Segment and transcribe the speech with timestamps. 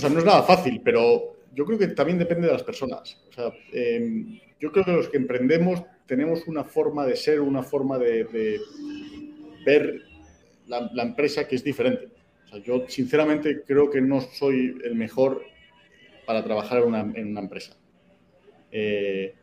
[0.00, 3.22] o sea, no es nada fácil, pero yo creo que también depende de las personas.
[3.28, 7.62] O sea, em, yo creo que los que emprendemos tenemos una forma de ser, una
[7.62, 8.58] forma de,
[9.66, 10.00] ver
[10.66, 12.08] la, empresa que es diferente.
[12.46, 15.42] O sea, yo sinceramente creo que no soy el mejor
[16.24, 17.76] para trabajar en una, empresa.
[18.72, 19.34] Eh,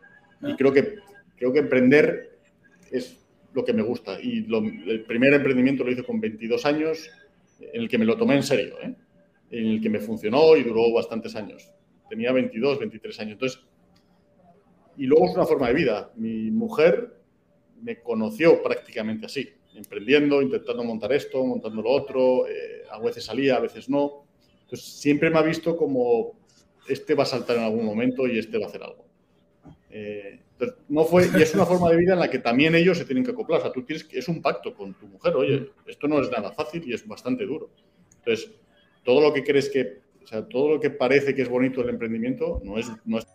[0.42, 0.96] y creo que,
[1.36, 2.40] creo que emprender
[2.92, 4.20] es lo que me gusta.
[4.20, 4.48] Y
[4.90, 7.12] el primer emprendimiento lo hice con 22 años,
[7.60, 8.96] en el que me lo tomé en serio, ¿eh?
[9.52, 11.72] En el que me funcionó y duró bastantes años.
[12.10, 13.34] Tenía 22, 23 años.
[13.34, 13.60] Entonces,
[14.98, 16.12] y luego es una forma de vida.
[16.16, 17.22] Mi mujer
[17.82, 22.48] me conoció prácticamente así, emprendiendo, intentando montar esto, montando lo otro.
[22.48, 24.26] Eh, a veces salía, a veces no.
[24.62, 26.38] Entonces, siempre me ha visto como
[26.88, 29.06] este va a saltar en algún momento y este va a hacer algo.
[29.90, 30.40] Eh,
[30.90, 33.24] no fue, y es una forma de vida en la que también ellos se tienen
[33.24, 33.60] que acoplar.
[33.60, 35.36] O sea, tú tienes que, es un pacto con tu mujer.
[35.36, 37.70] Oye, esto no es nada fácil y es bastante duro.
[38.20, 38.52] Entonces,
[39.08, 41.88] todo lo que crees que, o sea, todo lo que parece que es bonito el
[41.88, 43.26] emprendimiento no es, no es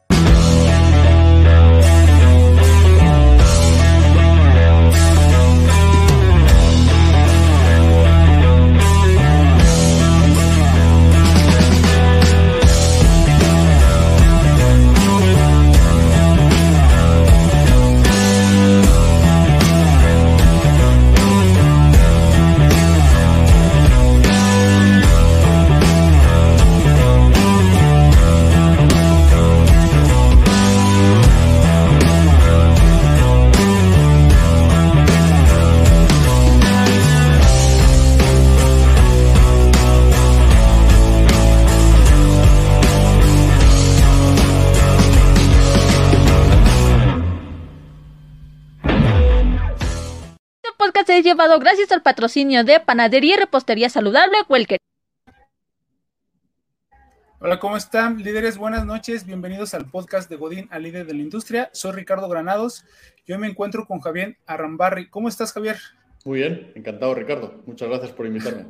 [51.23, 54.79] llevado gracias al patrocinio de Panadería y Repostería Saludable Welker.
[57.39, 58.19] Hola, ¿cómo están?
[58.23, 59.25] Líderes, buenas noches.
[59.25, 61.71] Bienvenidos al podcast de Godín al líder de la industria.
[61.73, 62.85] Soy Ricardo Granados.
[63.27, 65.09] Yo me encuentro con Javier Arrambarri.
[65.09, 65.77] ¿Cómo estás, Javier?
[66.25, 67.63] Muy bien, encantado, Ricardo.
[67.67, 68.67] Muchas gracias por invitarme.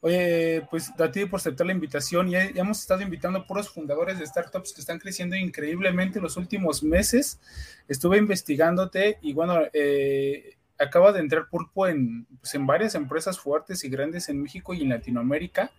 [0.00, 2.30] Oye, pues a ti por aceptar la invitación.
[2.30, 6.24] Ya, ya, hemos estado invitando a puros fundadores de startups que están creciendo increíblemente en
[6.24, 7.40] los últimos meses.
[7.88, 13.82] Estuve investigándote y bueno, eh, acaba de entrar Pulpo en, pues, en varias empresas fuertes
[13.84, 15.72] y grandes en México y en Latinoamérica.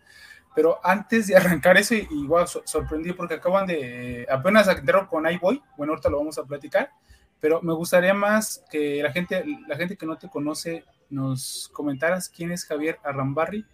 [0.55, 5.93] Pero antes de arrancar eso, igual sorprendí porque acaban de, apenas entraron con iBoy, bueno,
[5.93, 6.91] ahorita lo vamos a platicar,
[7.39, 12.29] pero me gustaría más que la gente, la gente que no te conoce nos comentaras
[12.29, 13.65] quién es Javier Arrambarri.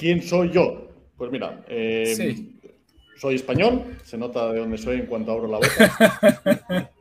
[0.00, 0.88] ¿Quién soy yo?
[1.14, 2.46] Pues mira, eh,
[3.18, 6.90] soy español, se nota de dónde soy en cuanto abro la boca.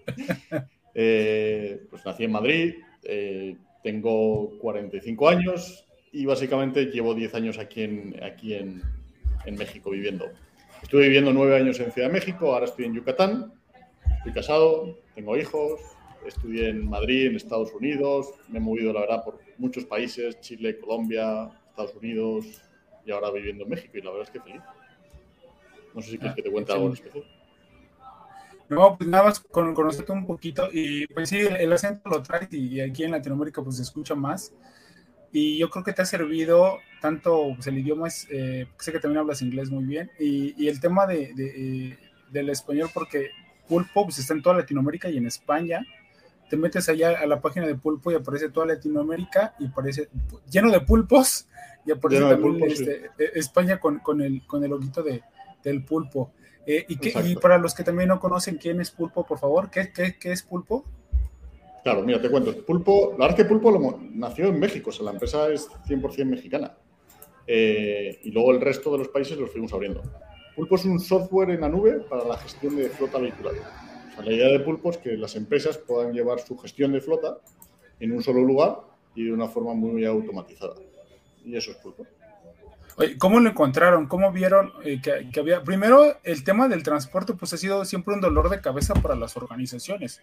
[1.01, 2.73] Eh, pues nací en Madrid,
[3.03, 8.81] eh, tengo 45 años y básicamente llevo 10 años aquí en, aquí en,
[9.57, 10.25] México viviendo.
[10.81, 13.53] Estuve viviendo 9 años en Ciudad de México, ahora estoy en Yucatán,
[14.17, 15.79] estoy casado, tengo hijos,
[16.27, 20.79] estudié en Madrid, en Estados Unidos, me he movido la verdad por muchos países, Chile,
[20.79, 22.61] Colombia, Estados Unidos
[23.09, 24.61] y ahora viviendo en México y la verdad es que feliz.
[25.93, 27.23] No sé si quieres que te cuente algo en especial.
[28.69, 32.53] No, pues nada más con, conocerte un poquito y pues sí, el, acento lo traes
[32.53, 34.53] y, aquí en Latinoamérica pues se escucha más
[35.31, 38.99] y yo creo que te ha servido tanto pues, el idioma, es, eh, sé que
[38.99, 41.97] también hablas inglés muy bien y, el tema de, eh,
[42.29, 43.31] del español porque
[43.67, 45.83] Pulpo pues está en toda Latinoamérica y en España.
[46.49, 50.09] Te metes allá a la página de Pulpo y aparece toda Latinoamérica y aparece
[50.49, 51.47] lleno de pulpos
[51.85, 55.21] y aparece también este, eh, España con, con, el, con el ojito de,
[55.63, 56.33] del pulpo.
[56.65, 60.31] Eh, y, para los que también no conocen quién es Pulpo, por favor, ¿qué, qué,
[60.31, 60.85] es Pulpo?
[61.83, 62.55] Claro, mira, te cuento.
[62.63, 66.77] Pulpo, la verdad que Pulpo nació en México, o sea, la empresa es 100% mexicana.
[67.47, 70.03] Eh, y luego el resto de los países los fuimos abriendo.
[70.55, 73.55] Pulpo es un software en la nube para la gestión de flota vehicular.
[74.19, 77.01] O sea, la idea de Pulpo es que las empresas puedan llevar su gestión de
[77.01, 77.37] flota
[77.99, 78.79] en un solo lugar
[79.15, 80.75] y de una forma muy automatizada.
[81.45, 82.05] Y eso es Pulpo.
[83.17, 84.07] ¿Cómo lo encontraron?
[84.07, 85.63] ¿Cómo vieron eh, que, había?
[85.63, 89.37] Primero, el tema del transporte, pues ha sido siempre un dolor de cabeza para las
[89.37, 90.21] organizaciones.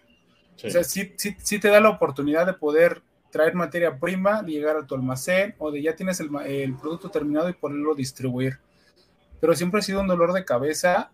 [0.63, 3.01] O sea, sí, sí, te da la oportunidad de poder
[3.31, 7.09] traer materia prima, de llegar a tu almacén o de ya tienes el, el producto
[7.09, 8.59] terminado y poderlo distribuir.
[9.39, 11.11] Pero siempre ha sido un dolor de cabeza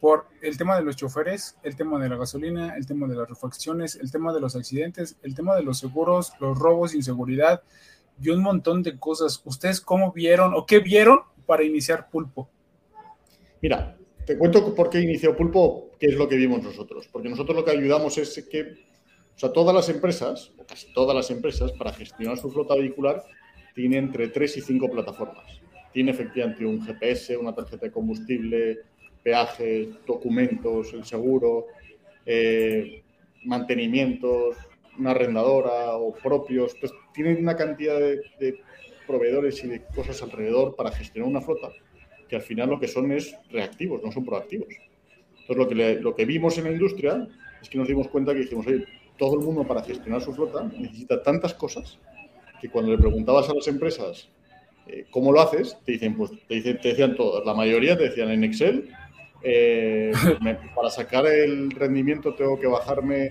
[0.00, 3.28] por el tema de los choferes, el tema de la gasolina, el tema de las
[3.28, 7.62] refacciones, el tema de los accidentes, el tema de los seguros, los robos, inseguridad
[8.20, 9.40] y un montón de cosas.
[9.44, 12.48] ¿Ustedes cómo vieron o qué vieron para iniciar Pulpo?
[13.60, 17.08] Mira, te cuento por qué inició Pulpo, qué es lo que vimos nosotros.
[17.12, 18.62] Porque nosotros lo que ayudamos es que,
[19.34, 23.22] o sea, todas las empresas, casi todas las empresas, para gestionar su flota vehicular,
[23.74, 25.60] tienen entre tres y cinco plataformas.
[25.92, 28.78] tiene efectivamente un GPS, una tarjeta de combustible,
[29.22, 31.66] peajes, documentos, el seguro,
[32.26, 33.02] eh,
[33.44, 34.56] mantenimientos,
[34.98, 36.74] una arrendadora o propios.
[36.80, 38.58] Pues tienen una cantidad de,
[39.06, 41.72] proveedores y de cosas alrededor para gestionar una flota
[42.28, 44.68] que al final lo que son es reactivos, no son proactivos.
[45.40, 47.26] Entonces lo que, lo que vimos en la industria
[47.60, 48.84] es que nos dimos cuenta que dijimos, oye,
[49.18, 51.98] todo el mundo para gestionar su flota necesita tantas cosas
[52.60, 54.28] que cuando le preguntabas a las empresas
[54.86, 58.04] eh, cómo lo haces, te dicen, pues te, dicen, te decían todas, la mayoría te
[58.04, 58.90] decían en Excel,
[59.42, 60.12] eh,
[60.74, 63.30] para sacar el rendimiento tengo que bajarme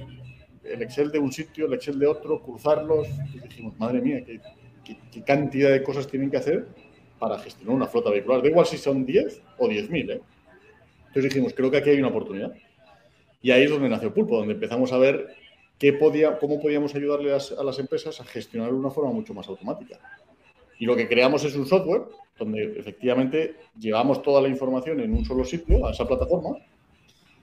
[0.63, 3.07] el Excel de un sitio, el Excel de otro, cruzarlos.
[3.33, 6.67] Y dijimos, madre mía, qué, cantidad de cosas tienen que hacer
[7.17, 8.41] para gestionar una flota vehicular.
[8.41, 10.11] Da igual si son 10 o 10.000.
[10.11, 10.21] ¿eh?
[11.07, 12.53] Entonces dijimos, creo que aquí hay una oportunidad.
[13.41, 15.35] Y ahí es donde nació Pulpo, donde empezamos a ver
[15.77, 19.47] qué podía, cómo podíamos ayudarle a, las empresas a gestionar de una forma mucho más
[19.47, 19.97] automática.
[20.79, 22.03] Y lo que creamos es un software
[22.39, 26.57] donde efectivamente llevamos toda la información en un solo sitio, a esa plataforma,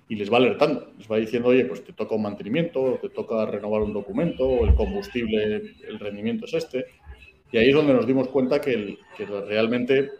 [0.09, 3.45] y les va alertando, les va diciendo, oye, pues te toca un mantenimiento, te toca
[3.45, 6.87] renovar un documento, el combustible, el rendimiento es este.
[7.53, 10.11] Y ahí es donde nos dimos cuenta que, realmente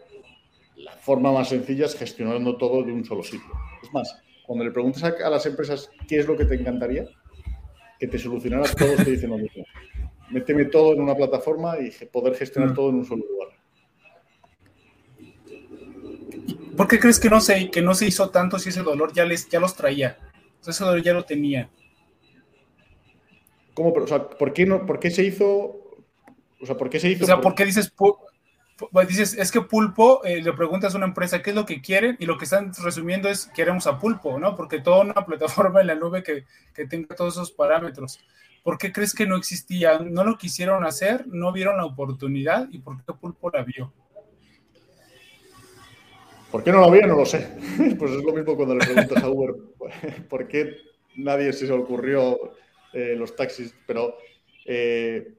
[0.75, 3.51] la forma más sencilla es gestionando todo de un solo sitio.
[3.81, 7.05] Es más, cuando le preguntas a, las empresas qué es lo que te encantaría,
[7.99, 9.63] que te solucionara todo, te dicen lo mismo.
[10.29, 12.75] Méteme todo en una plataforma y poder gestionar mm.
[12.75, 13.47] todo en un solo lugar.
[16.75, 19.25] ¿Por qué crees que no se, que no se hizo tanto si ese dolor ya,
[19.25, 20.17] les, ya los traía?
[20.65, 21.69] ese dolor ya lo tenía.
[23.73, 23.93] ¿Cómo?
[23.93, 25.45] O sea, ¿por qué, no, ¿por qué se hizo?
[26.59, 27.23] O sea, ¿por qué se hizo?
[27.23, 27.93] O sea, ¿por qué dices,
[28.91, 31.81] pues dices, es que Pulpo, eh, le preguntas a una empresa qué es lo que
[31.81, 34.55] quieren y lo que están resumiendo es queremos a Pulpo, ¿no?
[34.55, 38.19] Porque toda una plataforma en la nube que, que tenga todos esos parámetros.
[38.67, 39.97] ¿Por qué crees que no existía?
[39.99, 41.25] ¿No lo quisieron hacer?
[41.27, 42.67] ¿No vieron la oportunidad?
[42.69, 43.93] ¿Y por qué Pulpo la vio?
[46.51, 47.07] ¿Por qué no lo había?
[47.07, 47.47] No lo sé.
[47.97, 49.55] Pues es lo mismo cuando le preguntas a Uber
[50.29, 50.75] por qué
[51.15, 52.37] nadie se ocurrió
[52.91, 54.17] eh, los taxis, pero
[54.65, 55.35] eh,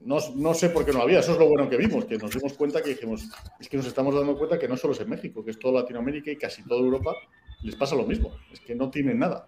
[0.00, 0.18] no,
[0.52, 1.20] sé por qué no lo había.
[1.20, 3.28] Eso es lo bueno que vimos, que nos dimos cuenta que dijimos,
[3.60, 5.82] es que nos estamos dando cuenta que no solo es en México, que es toda
[5.82, 7.14] Latinoamérica y casi toda Europa
[7.62, 9.46] les pasa lo mismo, es que no tienen nada.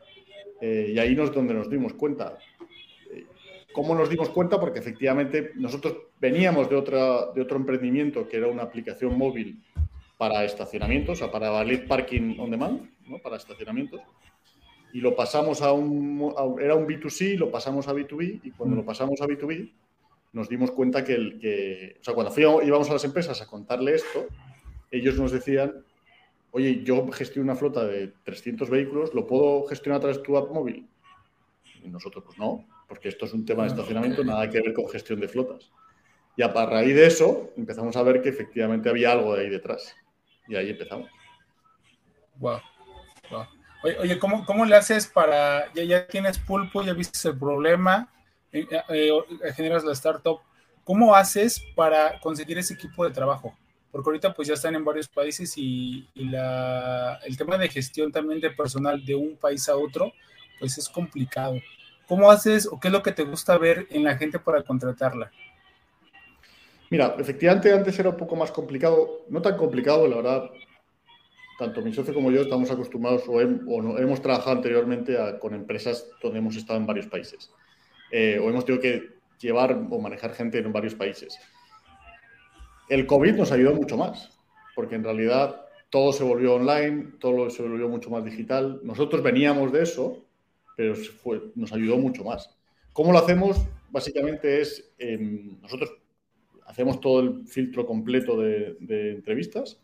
[0.61, 2.39] Eh, y ahí es donde nos dimos cuenta.
[3.75, 4.61] ¿Cómo nos dimos cuenta?
[4.61, 9.61] Porque efectivamente nosotros veníamos de, otra, de otro emprendimiento que era una aplicación móvil
[10.17, 13.19] para estacionamientos, o sea, para valer parking on demand, ¿no?
[13.19, 14.01] para estacionamientos.
[14.93, 18.85] Y lo pasamos a un, era un B2C, lo pasamos a B2B, y cuando lo
[18.85, 18.87] mm.
[18.87, 19.73] pasamos a B2B,
[20.35, 23.97] nos dimos cuenta que, el, que o sea, cuando íbamos a las empresas a contarle
[23.97, 24.29] esto,
[24.93, 25.85] ellos nos decían,
[26.53, 30.37] oye, yo gestiono una flota de 300 vehículos, ¿lo puedo gestionar a través de tu
[30.37, 30.87] app móvil?
[31.83, 34.89] Y nosotros, pues no, porque esto es un tema de estacionamiento, nada que ver con
[34.89, 35.71] gestión de flotas.
[36.37, 39.95] Y a raíz de eso empezamos a ver que efectivamente había algo de ahí detrás.
[40.49, 41.09] Y ahí empezamos.
[42.37, 42.61] Wow.
[44.01, 48.11] Oye, ¿cómo, ¿cómo, le haces para, ya, ya tienes pulpo, ya viste el problema,
[48.51, 49.11] eh, eh,
[49.45, 50.41] eh, generas la startup,
[50.85, 53.55] ¿cómo haces para conseguir ese equipo de trabajo?
[53.91, 58.11] Porque ahorita pues ya están en varios países y, y la, el tema de gestión
[58.11, 60.13] también de personal de un país a otro,
[60.59, 61.61] pues es complicado.
[62.09, 65.31] ¿Cómo haces o qué es lo que te gusta ver en la gente para contratarla?
[66.91, 70.51] Mira, efectivamente antes era un poco más complicado, no tan complicado, la verdad,
[71.59, 76.57] tanto mi socio como yo estamos acostumbrados o, hemos trabajado anteriormente con empresas donde hemos
[76.57, 77.51] estado en varios países
[78.11, 81.39] eh, o hemos tenido que llevar o manejar gente en varios países.
[82.89, 84.39] El COVID nos ayudó mucho más,
[84.75, 88.81] porque en realidad todo se volvió online, todo se volvió mucho más digital.
[88.83, 90.25] Nosotros veníamos de eso,
[90.77, 90.95] pero
[91.55, 92.51] nos ayudó mucho más.
[92.93, 93.67] ¿Cómo lo hacemos?
[93.91, 95.93] Básicamente es, em, nosotros
[96.67, 98.77] hacemos todo el filtro completo de,
[99.13, 99.81] entrevistas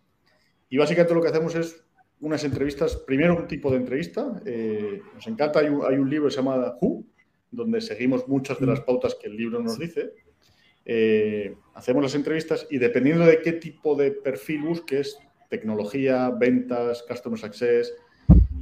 [0.68, 1.84] y básicamente lo que hacemos es
[2.20, 6.36] unas entrevistas, primero un tipo de entrevista, eh, nos encanta, hay un, libro que se
[6.36, 7.04] llama Who,
[7.50, 10.12] donde seguimos muchas de las pautas que el libro nos dice,
[10.84, 15.18] eh, hacemos las entrevistas y dependiendo de qué tipo de perfil busques,
[15.48, 17.92] tecnología, ventas, customer success,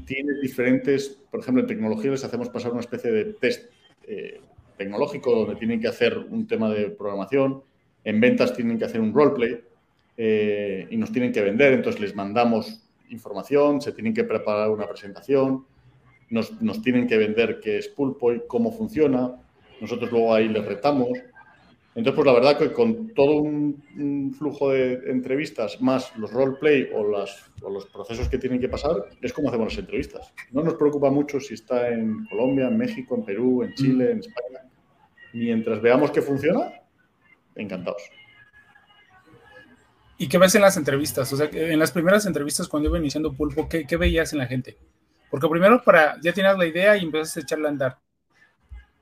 [0.09, 3.71] tiene diferentes, por ejemplo, en tecnología les hacemos pasar una especie de test
[4.07, 4.41] eh,
[4.79, 7.63] tecnológico donde tienen que hacer un tema de programación,
[8.05, 9.61] en ventas tienen que hacer un roleplay
[10.17, 14.89] eh, y nos tienen que vender, entonces les mandamos información, se tienen que preparar una
[14.89, 15.67] presentación,
[16.31, 19.35] nos, tienen que vender qué es Pulpo y cómo funciona,
[19.81, 21.11] nosotros luego ahí les retamos.
[21.99, 27.01] Entonces, pues la verdad que con todo un, flujo de entrevistas más los roleplay o,
[27.01, 30.33] o los procesos que tienen que pasar, es como hacemos las entrevistas.
[30.53, 34.19] No nos preocupa mucho si está en Colombia, en México, en Perú, en Chile, en
[34.21, 34.61] España.
[35.33, 36.73] Mientras veamos que funciona,
[37.57, 38.03] encantados.
[40.19, 41.33] ¿Y qué ves en las entrevistas?
[41.33, 44.79] O sea, en las primeras entrevistas cuando iba iniciando Pulpo, ¿qué, veías en la gente?
[45.33, 47.99] Porque primero para, ya tenías la idea y empezaste a echarla a andar.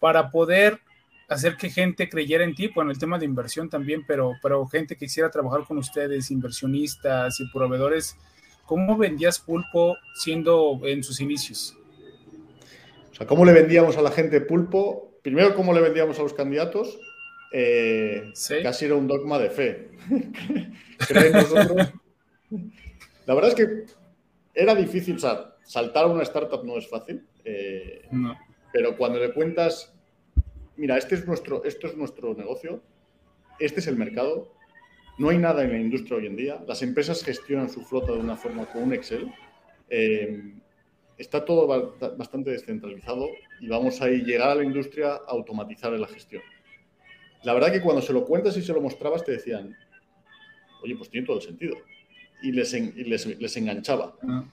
[0.00, 0.81] Para poder
[1.28, 4.95] hacer que gente creyera en ti, bueno, el tema de inversión también, pero, pero gente
[4.95, 8.16] que quisiera trabajar con ustedes, inversionistas y proveedores,
[8.64, 11.76] ¿cómo vendías Pulpo siendo en sus inicios?
[13.11, 15.18] O sea, ¿cómo le vendíamos a la gente Pulpo?
[15.23, 16.99] Primero, ¿cómo le vendíamos a los candidatos?
[17.52, 19.90] Eh, casi era un dogma de fe.
[23.26, 23.85] La verdad es que
[24.54, 28.09] era difícil, o sea, saltar a una startup no es fácil, eh,
[28.73, 29.96] pero cuando le cuentas,
[30.76, 32.83] mira, este es nuestro, esto es nuestro negocio,
[33.59, 34.52] este es el mercado,
[35.18, 38.18] no hay nada en la industria hoy en día, las empresas gestionan su flota de
[38.18, 39.33] una forma con un Excel,
[39.88, 40.54] eh,
[41.18, 41.66] está todo
[42.18, 43.28] bastante descentralizado
[43.61, 46.42] y vamos a llegar a la industria a automatizar la gestión.
[47.42, 49.76] La verdad que cuando se lo cuentas y se lo mostrabas te decían,
[50.83, 51.76] oye, pues tiene todo el sentido.
[52.42, 54.14] Y les, les, enganchaba.
[54.23, 54.45] Ah.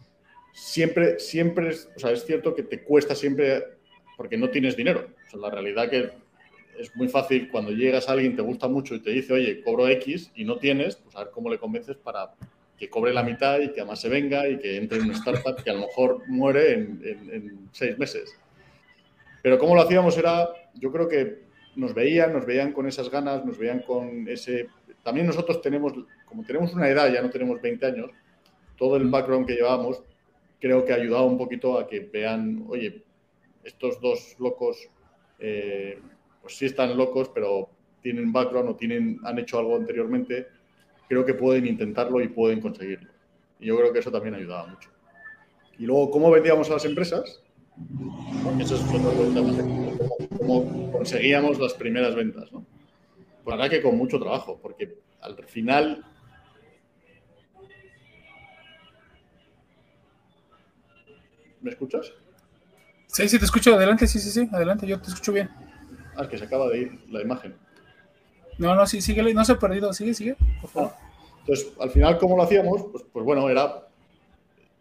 [0.53, 3.63] Siempre, siempre, o sea, es cierto que te cuesta siempre
[4.15, 5.09] porque no tienes dinero.
[5.33, 6.11] Sea, la realidad que
[6.79, 9.87] es muy fácil cuando llegas a alguien, te gusta mucho y te dice, oye, cobro
[9.87, 12.33] X y no tienes, pues a ver cómo le convences para
[12.77, 15.63] que cobre la mitad y que además se venga y que entre en una startup
[15.63, 18.35] que a lo mejor muere en, en seis meses.
[19.41, 21.43] Pero cómo lo hacíamos era, yo creo que
[21.75, 24.67] nos veían, nos veían con esas ganas, nos veían con ese...
[25.03, 25.93] También nosotros tenemos,
[26.25, 28.11] como tenemos una edad, ya no tenemos 20 años,
[28.77, 30.01] todo el background que llevábamos
[30.63, 33.03] creo que ha ayudado un poquito a que vean, oye,
[33.65, 34.89] estos dos locos,
[35.43, 35.99] eh,
[36.41, 37.69] pues sí están locos, pero
[38.01, 40.47] tienen background o tienen, han hecho algo anteriormente,
[41.07, 43.09] creo que pueden intentarlo y pueden conseguirlo.
[43.59, 44.89] Y yo creo que eso también ayudaba mucho.
[45.77, 47.41] Y luego, ¿cómo vendíamos a las empresas?
[48.59, 49.51] Eso es otro tema,
[50.37, 52.65] cómo, conseguíamos las primeras ventas, ¿no?
[53.43, 56.05] Pues que con mucho trabajo, porque al final
[61.61, 62.13] ¿Me escuchas?
[63.13, 63.75] Sí, sí, te escucho.
[63.75, 64.49] Adelante, sí, sí, sí.
[64.51, 65.47] Adelante, yo te escucho bien.
[66.15, 67.55] Ah, que se acaba de ir la imagen.
[68.57, 69.93] No, no, sí, sigue, no se ha perdido.
[69.93, 70.91] Sigue, sigue, por favor.
[71.41, 72.85] Entonces, al final, ¿cómo lo hacíamos?
[72.91, 73.87] Pues, pues bueno, era.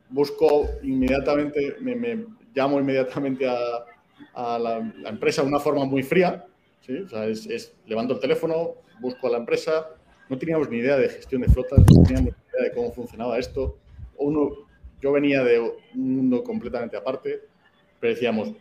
[0.09, 6.47] Busco inmediatamente, me, llamo inmediatamente a, la, empresa de una forma muy fría.
[6.81, 6.99] ¿sí?
[6.99, 9.89] O sea, es, levanto el teléfono, busco a la empresa.
[10.31, 13.39] No teníamos ni idea de gestión de flotas, no teníamos ni idea de cómo funcionaba
[13.39, 13.77] esto.
[14.17, 14.51] Uno,
[15.03, 17.52] yo venía de un mundo completamente aparte,
[18.03, 18.53] pero decíamos,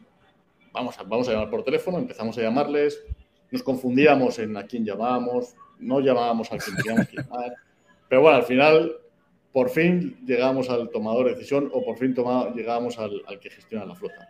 [0.71, 3.03] vamos a, vamos a llamar por teléfono, empezamos a llamarles,
[3.50, 7.55] nos confundíamos en a quién llamábamos, no llamábamos al que teníamos que llamar.
[8.07, 8.98] Pero bueno, al final
[9.51, 12.13] por fin llegamos al tomador de decisión o por fin
[12.55, 14.29] llegamos al, que gestiona la flota.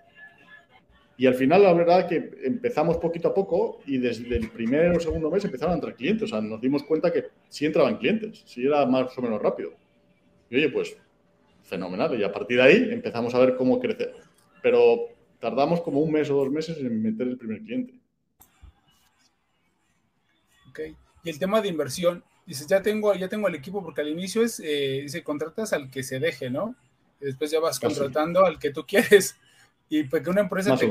[1.18, 5.00] Y al final, la verdad que empezamos poquito a poco y desde el primer o
[5.02, 6.24] segundo mes empezaron a entrar clientes.
[6.24, 9.74] O sea, nos dimos cuenta que sí entraban clientes, sí era más o menos rápido.
[10.50, 10.96] Y oye, pues
[11.64, 12.18] fenomenal.
[12.18, 14.31] Y a partir de ahí empezamos a ver cómo crecer.
[14.62, 15.08] Pero
[15.40, 17.94] tardamos como un mes o dos meses en meter el primer cliente.
[20.70, 20.80] Ok.
[21.24, 24.44] Y el tema de inversión, dices, ya tengo, ya tengo el equipo, porque al inicio
[24.44, 26.76] es, eh, se contratas al que se deje, ¿no?
[27.20, 29.36] Y después ya vas contratando al que tú quieres.
[29.90, 30.88] Y pues que una empresa te,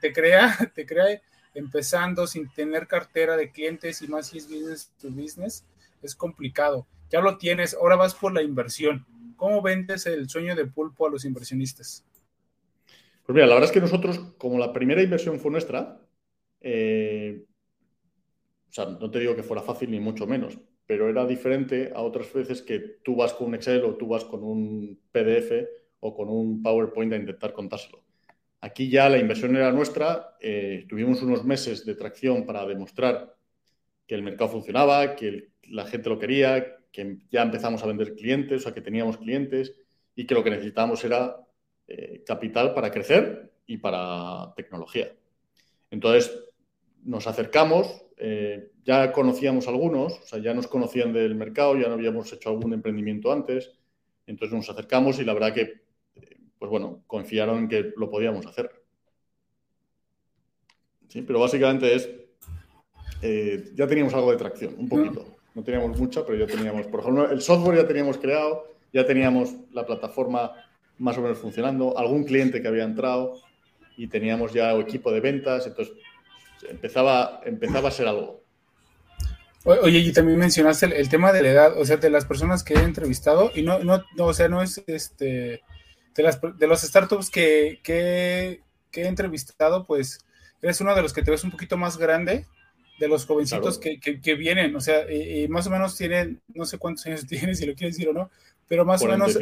[0.00, 1.22] te, crea, te crea
[1.54, 5.64] empezando sin tener cartera de clientes y más si es business to business,
[6.02, 6.86] es complicado.
[7.10, 9.06] Ya lo tienes, ahora vas por la inversión.
[9.36, 12.04] ¿Cómo vendes el sueño de pulpo a los inversionistas?
[13.26, 16.00] Pues mira, la verdad es que nosotros, como la primera inversión fue nuestra,
[16.60, 17.44] eh,
[18.68, 22.02] o sea, no te digo que fuera fácil ni mucho menos, pero era diferente a
[22.02, 25.66] otras veces que tú vas con un Excel o tú vas con un PDF
[26.00, 28.04] o con un PowerPoint a intentar contárselo.
[28.60, 33.34] Aquí ya la inversión era nuestra, eh, tuvimos unos meses de tracción para demostrar
[34.06, 38.60] que el mercado funcionaba, que la gente lo quería, que ya empezamos a vender clientes,
[38.60, 39.74] o sea, que teníamos clientes
[40.14, 41.36] y que lo que necesitábamos era
[41.88, 45.12] eh, capital para crecer y para tecnología.
[45.90, 46.36] Entonces,
[47.04, 51.94] nos acercamos, eh, ya conocíamos algunos, o sea, ya nos conocían del mercado, ya no
[51.94, 53.72] habíamos hecho algún emprendimiento antes,
[54.26, 55.82] entonces nos acercamos y la verdad que,
[56.58, 58.70] pues bueno, confiaron en que lo podíamos hacer.
[61.08, 62.10] Sí, pero básicamente es,
[63.22, 65.36] eh, ya teníamos algo de tracción, un poquito.
[65.54, 69.54] No teníamos mucha, pero ya teníamos, por ejemplo, el software ya teníamos creado, ya teníamos
[69.72, 70.52] la plataforma
[70.98, 73.40] más o menos funcionando, algún cliente que había entrado
[73.96, 75.94] y teníamos ya equipo de ventas, entonces
[76.68, 78.42] empezaba, empezaba a ser algo.
[79.64, 82.74] Oye, y también mencionaste el, tema de la edad, o sea, de las personas que
[82.74, 85.62] he entrevistado, y no, no, o sea, no es este,
[86.14, 88.60] de, las, de los startups que, que,
[88.92, 90.20] he entrevistado, pues
[90.62, 92.46] eres uno de los que te ves un poquito más grande
[93.00, 95.04] de los jovencitos que, que, vienen, o sea,
[95.48, 98.30] más o menos tienen, no sé cuántos años tienen, si lo quieres decir o no,
[98.68, 99.36] pero más o menos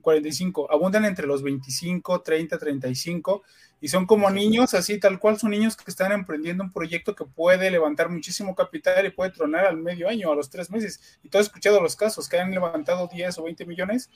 [0.00, 3.42] 45, abundan entre los 25, 30, 35
[3.80, 7.24] y son como niños, así tal cual son niños que están emprendiendo un proyecto que
[7.24, 11.18] puede levantar muchísimo capital y puede tronar al medio año, a los tres meses.
[11.22, 14.10] Y tú has escuchado los casos que han levantado 10 o 20 millones,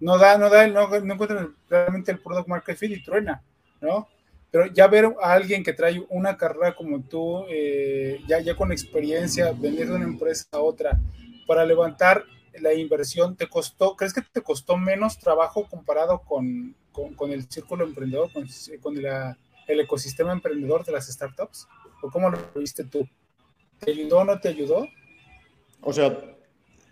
[0.00, 3.42] no da, no da, no, no encuentran realmente el product market fit y truena,
[3.80, 4.08] ¿no?
[4.50, 8.70] Pero ya ver a alguien que trae una carrera como tú, eh, ya, ya con
[8.70, 11.00] experiencia, venir de una empresa a otra,
[11.46, 12.24] para levantar
[12.60, 17.84] la inversión, ¿te costó, crees que te costó menos trabajo comparado con, con, el círculo
[17.84, 18.46] emprendedor, con,
[18.80, 21.68] con el ecosistema emprendedor de las startups?
[22.02, 23.08] ¿O cómo lo viste tú?
[23.78, 24.86] ¿Te ayudó o no te ayudó?
[25.80, 26.36] O sea,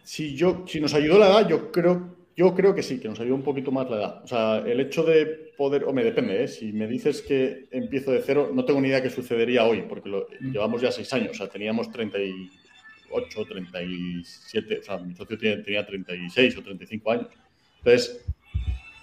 [0.02, 3.21] si, yo, si nos ayudó la edad, yo creo yo creo que sí, que nos
[3.21, 4.25] ayuda un poquito más la edad.
[4.25, 6.49] O sea, el hecho de poder, o me depende, ¿eh?
[6.49, 10.09] si me dices que empiezo de cero, no tengo ni idea qué sucedería hoy, porque
[10.09, 10.50] lo, mm.
[10.50, 11.90] llevamos ya seis años, o sea, teníamos
[13.14, 17.28] 38, 37, o sea, mi socio tenía, 36 o 35 años.
[17.78, 18.25] Entonces,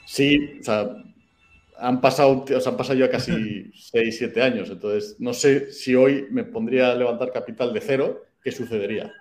[0.05, 0.95] sí, o sea,
[1.77, 5.95] han pasado, o sea, han pasado ya casi 6, 7 años, entonces no sé si
[5.95, 9.11] hoy me pondría a levantar capital de cero, ¿qué sucedería?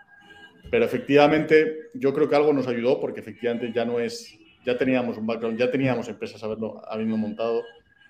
[0.71, 5.19] Pero efectivamente, yo creo que algo nos ayudó porque efectivamente ya no es, ya teníamos
[5.19, 7.63] un background, ya teníamos empresas haberlo, habiendo montado.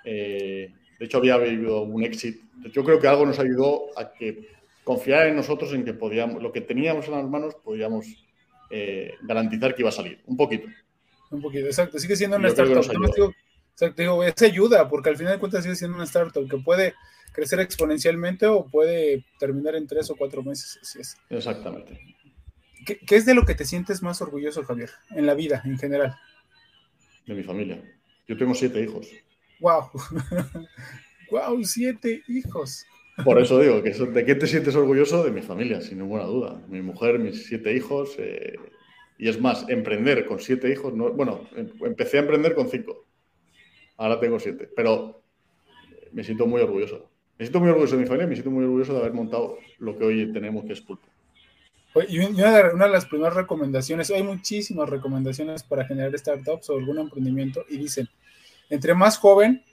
[0.04, 2.38] Eh, de hecho, había habido un exit.
[2.72, 4.46] Yo creo que algo nos ayudó a que
[4.84, 8.06] confiar en nosotros en que podíamos, lo que teníamos en las manos, podíamos
[8.70, 10.20] eh, garantizar que iba a salir.
[10.26, 10.68] Un poquito.
[11.30, 11.98] Un poquito, exacto.
[11.98, 12.82] Sigue siendo una startup.
[13.14, 13.34] Digo,
[13.72, 16.94] exacto, digo, es ayuda, porque al final de cuentas sigue siendo una startup que puede
[17.32, 20.78] crecer exponencialmente o puede terminar en tres o cuatro meses.
[20.82, 21.16] Así es.
[21.28, 22.00] Exactamente.
[22.84, 26.16] ¿Qué, es de lo que te sientes más orgulloso, Javier, en la vida en general?
[27.26, 27.82] De mi familia.
[28.26, 29.08] Yo tengo siete hijos.
[29.60, 29.90] ¡Wow!
[31.30, 31.64] ¡Wow!
[31.64, 32.86] Siete hijos.
[33.24, 35.24] Por eso digo, que ¿de qué te sientes orgulloso?
[35.24, 36.60] De mi familia, sin ninguna duda.
[36.68, 38.14] Mi mujer, mis siete hijos.
[38.18, 38.56] Eh,
[39.18, 43.06] y es más, emprender con siete hijos, no, bueno, em, empecé a emprender con cinco.
[43.96, 44.68] Ahora tengo siete.
[44.74, 45.22] Pero
[46.12, 47.10] me siento muy orgulloso.
[47.38, 49.96] Me siento muy orgulloso de mi familia, me siento muy orgulloso de haber montado lo
[49.96, 51.06] que hoy tenemos, que es Pulpo.
[52.08, 57.64] Y una de las primeras recomendaciones, hay muchísimas recomendaciones para generar startups o algún emprendimiento
[57.68, 58.08] y dicen,
[58.68, 59.64] entre más joven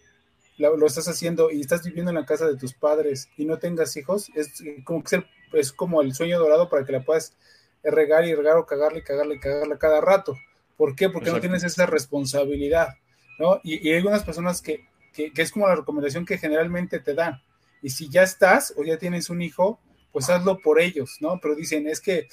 [0.58, 3.96] lo, estás haciendo y estás viviendo en la casa de tus padres y no tengas
[3.96, 7.36] hijos, es como que es, como el sueño dorado para que la puedas
[7.84, 10.36] regar y regar o cagarle y cagarle y cagarle cada rato.
[10.76, 11.10] ¿Por qué?
[11.10, 12.90] Porque no tienes esa responsabilidad,
[13.40, 13.60] ¿no?
[13.64, 17.42] Y, hay algunas personas que, que, que es como la recomendación que generalmente te dan.
[17.82, 19.80] Y si ya estás o ya tienes un hijo,
[20.12, 21.40] pues hazlo por ellos, ¿no?
[21.40, 22.28] Pero dicen, es que,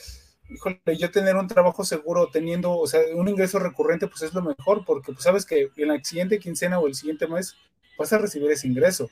[0.49, 4.43] híjole, yo tener un trabajo seguro teniendo, o sea, un ingreso recurrente, pues es lo
[4.43, 7.57] mejor, porque pues sabes que en la siguiente quincena o el siguiente mes
[7.98, 9.09] vas a recibir ese ingreso.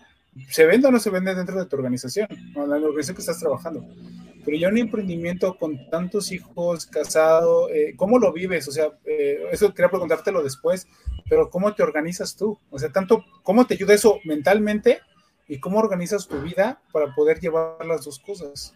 [0.49, 2.27] ¿Se vende o no se vende dentro de tu organización?
[2.57, 3.87] O la organización que estás trabajando.
[4.45, 8.67] Pero ya un emprendimiento con tantos hijos, casado, eh, ¿cómo lo vives?
[8.67, 10.89] O sea, eh, eso quería preguntártelo después,
[11.29, 12.59] pero ¿cómo te organizas tú?
[12.71, 15.01] O sea, tanto, ¿cómo te ayuda eso mentalmente
[15.53, 18.75] y cómo organizas tu vida para poder llevar las dos cosas.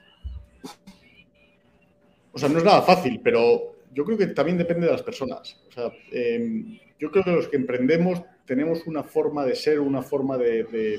[2.33, 5.57] O sea, no es nada fácil, pero yo creo que también depende de las personas.
[5.69, 10.03] O sea, em, yo creo que los que emprendemos tenemos una forma de ser, una
[10.03, 10.99] forma de,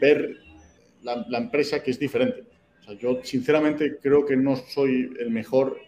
[0.00, 0.36] ver
[1.02, 2.44] la, empresa que es diferente.
[2.98, 5.78] Yo sinceramente creo que no soy el mejor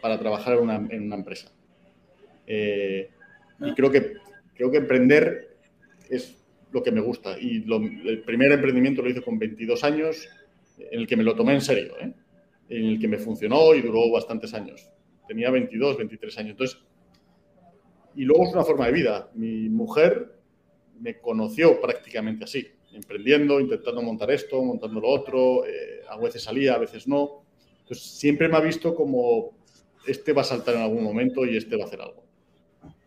[0.00, 1.52] para trabajar en una, empresa.
[2.46, 3.10] Eh,
[3.60, 4.14] y creo que,
[4.54, 5.56] creo que emprender
[6.08, 6.36] es
[6.70, 7.36] lo que me gusta.
[7.38, 7.64] Y
[8.06, 10.28] el primer emprendimiento lo hice con 22 años,
[10.78, 12.12] en el que me lo tomé en serio, ¿eh?
[12.68, 14.88] en el que me funcionó y duró bastantes años.
[15.28, 16.50] Tenía 22, 23 años.
[16.52, 16.78] Entonces,
[18.14, 19.30] y luego es una forma de vida.
[19.34, 20.32] Mi mujer
[21.00, 25.66] me conoció prácticamente así, emprendiendo, intentando montar esto, montando lo otro.
[25.66, 27.44] Eh, a veces salía, a veces no.
[27.80, 29.50] Entonces, siempre me ha visto como
[30.06, 32.24] este va a saltar en algún momento y este va a hacer algo.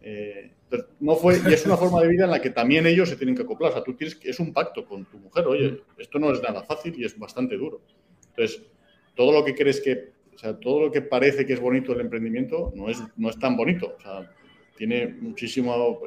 [0.01, 0.51] Eh,
[0.99, 3.35] no fue, y es una forma de vida en la que también ellos se tienen
[3.35, 3.71] que acoplar.
[3.71, 5.45] O sea, tú tienes que, es un pacto con tu mujer.
[5.47, 7.81] Oye, esto no es nada fácil y es bastante duro.
[8.29, 8.63] Entonces,
[9.15, 12.01] todo lo que crees que, o sea, todo lo que parece que es bonito el
[12.01, 13.95] emprendimiento no es, no es tan bonito.
[13.97, 14.29] O sea,
[14.75, 16.01] tiene muchísimo,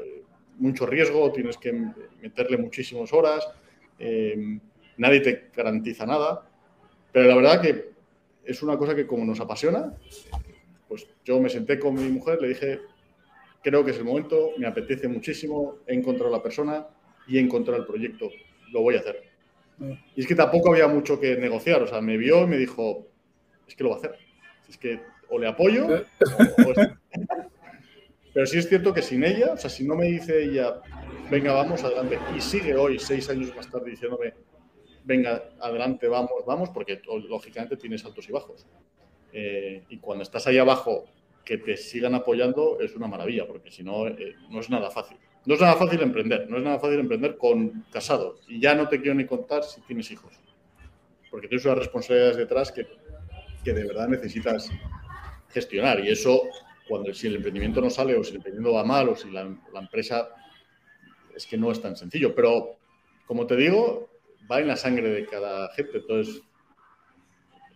[0.58, 1.72] mucho riesgo, tienes que
[2.20, 3.48] meterle muchísimas horas,
[3.98, 4.58] eh,
[4.96, 6.46] nadie te garantiza nada.
[7.12, 7.90] Pero la verdad que
[8.44, 9.92] es una cosa que como nos apasiona,
[10.88, 12.80] pues yo me senté con mi mujer, le dije,
[13.62, 16.86] creo que es el momento, me apetece muchísimo, he encontrado la persona
[17.26, 18.30] y he encontrado el proyecto,
[18.72, 19.22] lo voy a hacer.
[20.16, 23.06] Y es que tampoco había mucho que negociar, o sea, me vio y me dijo,
[23.66, 24.16] es que lo va a hacer.
[24.68, 25.86] Es que o le apoyo,
[28.38, 30.80] pero sí es cierto que sin ella, o sea, si no me dice ella,
[31.28, 34.32] venga, vamos adelante, y sigue hoy, seis años más tarde, diciéndome,
[35.02, 38.64] venga, adelante, vamos, vamos, porque lógicamente tienes altos y bajos.
[39.32, 41.06] Eh, y cuando estás ahí abajo,
[41.44, 45.16] que te sigan apoyando es una maravilla, porque si no, eh, no es nada fácil.
[45.44, 48.38] No es nada fácil emprender, no es nada fácil emprender con casado.
[48.46, 50.32] Y ya no te quiero ni contar si tienes hijos,
[51.28, 52.86] porque tienes unas responsabilidades detrás que,
[53.64, 54.70] que de verdad necesitas
[55.48, 55.98] gestionar.
[56.04, 56.44] Y eso,
[56.88, 59.44] cuando si el emprendimiento no sale o si el emprendimiento va mal o si la,
[59.72, 60.28] la empresa
[61.34, 62.34] es que no es tan sencillo.
[62.34, 62.78] Pero,
[63.26, 64.08] como te digo,
[64.50, 65.98] va en la sangre de cada gente.
[65.98, 66.42] Entonces,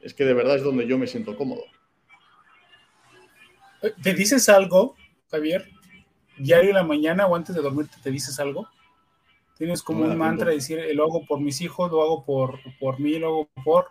[0.00, 1.62] es que de verdad es donde yo me siento cómodo.
[4.02, 4.96] ¿Te dices algo,
[5.30, 5.68] Javier?
[6.38, 8.68] ¿Diario en la mañana o antes de dormirte te dices algo?
[9.56, 12.98] ¿Tienes como un mantra de decir, lo hago por mis hijos, lo hago por, por
[12.98, 13.86] mí, lo hago por...?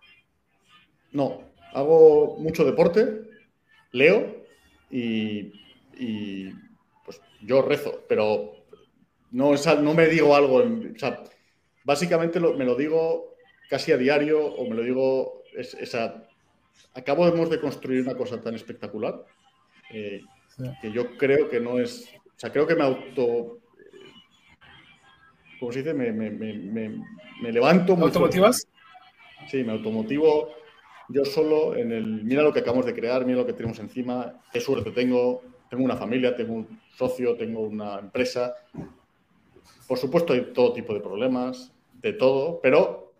[1.12, 1.42] No,
[1.74, 3.22] hago mucho deporte,
[3.92, 4.41] leo
[4.92, 5.54] y,
[5.98, 6.54] y
[7.06, 8.54] pues yo rezo, pero
[9.32, 11.24] no, no me digo algo, o sea,
[11.84, 13.36] básicamente me lo digo
[13.70, 16.28] casi a diario o me lo digo, es, esa,
[16.94, 19.26] acabamos de construir una cosa tan espectacular
[19.92, 20.22] eh,
[20.82, 23.60] que yo creo que no es, o sea, creo que me auto,
[25.60, 25.94] ¿cómo se dice?
[25.94, 27.04] Me, me, me,
[27.42, 27.96] me levanto.
[27.96, 28.68] ¿Me automotivas?
[29.48, 30.61] Sí, me automotivo
[31.14, 34.42] yo solo en el, mira lo que acabamos de crear, mira lo que tenemos encima,
[34.52, 38.56] qué suerte tengo, tengo una familia, tengo un socio, tengo una empresa,
[39.92, 43.12] por supuesto, hay todo tipo de problemas, de todo, pero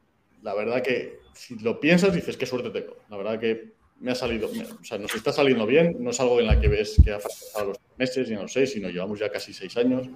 [0.42, 2.96] la verdad que si lo piensas, dices qué suerte tengo.
[3.10, 6.40] La verdad que me ha salido, o sea, nos está saliendo bien, no es algo
[6.40, 9.20] en la que ves que ha pasado los meses ni a los seis, sino llevamos
[9.20, 10.08] ya casi seis años.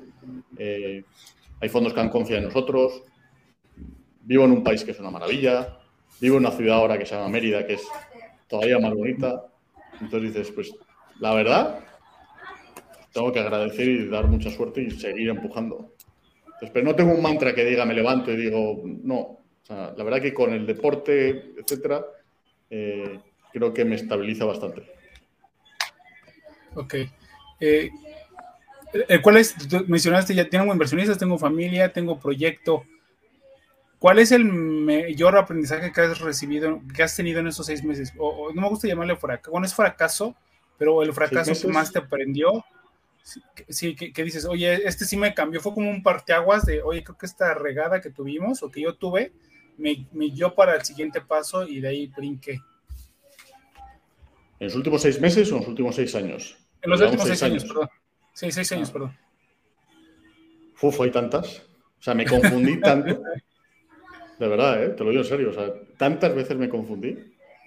[0.57, 1.03] Eh,
[1.59, 3.03] hay fondos que han confiado en nosotros.
[4.21, 5.77] Vivo en un país que es una maravilla.
[6.21, 7.87] Vivo en una ciudad ahora que se llama Mérida, que es
[8.47, 9.45] todavía más bonita.
[10.01, 10.73] Entonces dices, pues
[11.19, 11.79] la verdad,
[13.13, 15.95] tengo que agradecer y dar mucha suerte y seguir empujando
[16.71, 19.39] pero no tengo un mantra que diga me levanto y digo no.
[19.69, 22.05] la verdad que con el deporte, etcétera,
[22.69, 23.19] eh,
[23.51, 24.83] creo que me estabiliza bastante.
[26.75, 26.95] Ok.
[27.59, 27.89] Eh,
[28.93, 29.55] eh, ¿Cuál es?
[29.87, 32.83] mencionaste ya, tengo inversionistas, tengo familia, tengo proyecto.
[34.05, 38.13] ¿Cuál es el mayor aprendizaje que has recibido, que has tenido en esos seis meses?
[38.19, 40.35] O, no me gusta llamarle fracaso, bueno, es fracaso,
[40.77, 42.63] pero el fracaso que más te aprendió
[43.67, 47.17] sí, que, dices, oye, este sí me cambió, fue como un parteaguas de, oye, creo
[47.17, 49.33] que esta regada que tuvimos o que yo tuve,
[49.75, 52.59] me, me dio para el siguiente paso y de ahí brinqué.
[54.59, 56.55] ¿En los últimos seis meses o en los últimos seis años?
[56.83, 57.89] En los últimos seis, años, perdón.
[58.33, 58.93] Sí, seis años, ah.
[58.93, 59.17] perdón.
[60.79, 61.63] Uf, hay tantas.
[61.99, 63.19] O sea, me confundí tanto.
[64.39, 64.89] De verdad, ¿eh?
[64.89, 65.49] te lo digo en serio.
[65.49, 67.17] O sea, tantas veces me confundí.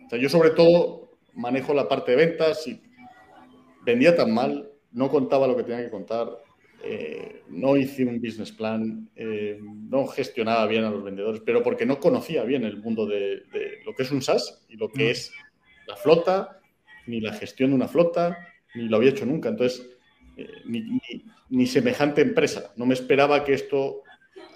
[0.06, 2.80] O sea, yo sobre todo manejo la parte de ventas y
[3.84, 6.28] vendía tan mal no contaba lo que tenía que contar,
[6.82, 11.86] eh, no hice un business plan, eh, no gestionaba bien a los vendedores, pero porque
[11.86, 13.42] no conocía bien el mundo de,
[13.84, 15.10] lo que es un SaaS y lo que mm.
[15.10, 15.32] es
[15.86, 16.60] la flota,
[17.06, 18.38] ni la gestión de una flota,
[18.74, 19.48] ni lo había hecho nunca.
[19.48, 19.88] Entonces,
[20.36, 20.46] eh,
[21.48, 22.72] ni, semejante empresa.
[22.76, 24.02] No me esperaba que esto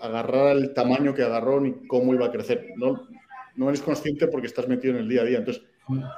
[0.01, 2.69] agarrara el tamaño que agarró ni cómo iba a crecer.
[2.77, 3.09] No,
[3.57, 5.39] no eres consciente porque estás metido en el día a día.
[5.39, 5.63] Entonces,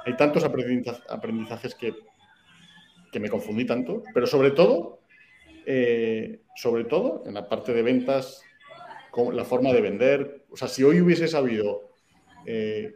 [0.05, 1.93] hay tantos aprendizajes que
[3.15, 4.99] que me confundí tanto, pero sobre todo,
[5.65, 8.43] eh, sobre todo en la parte de ventas,
[9.31, 10.43] la forma de vender.
[10.49, 11.91] O sea, si hoy hubiese sabido
[12.45, 12.95] eh,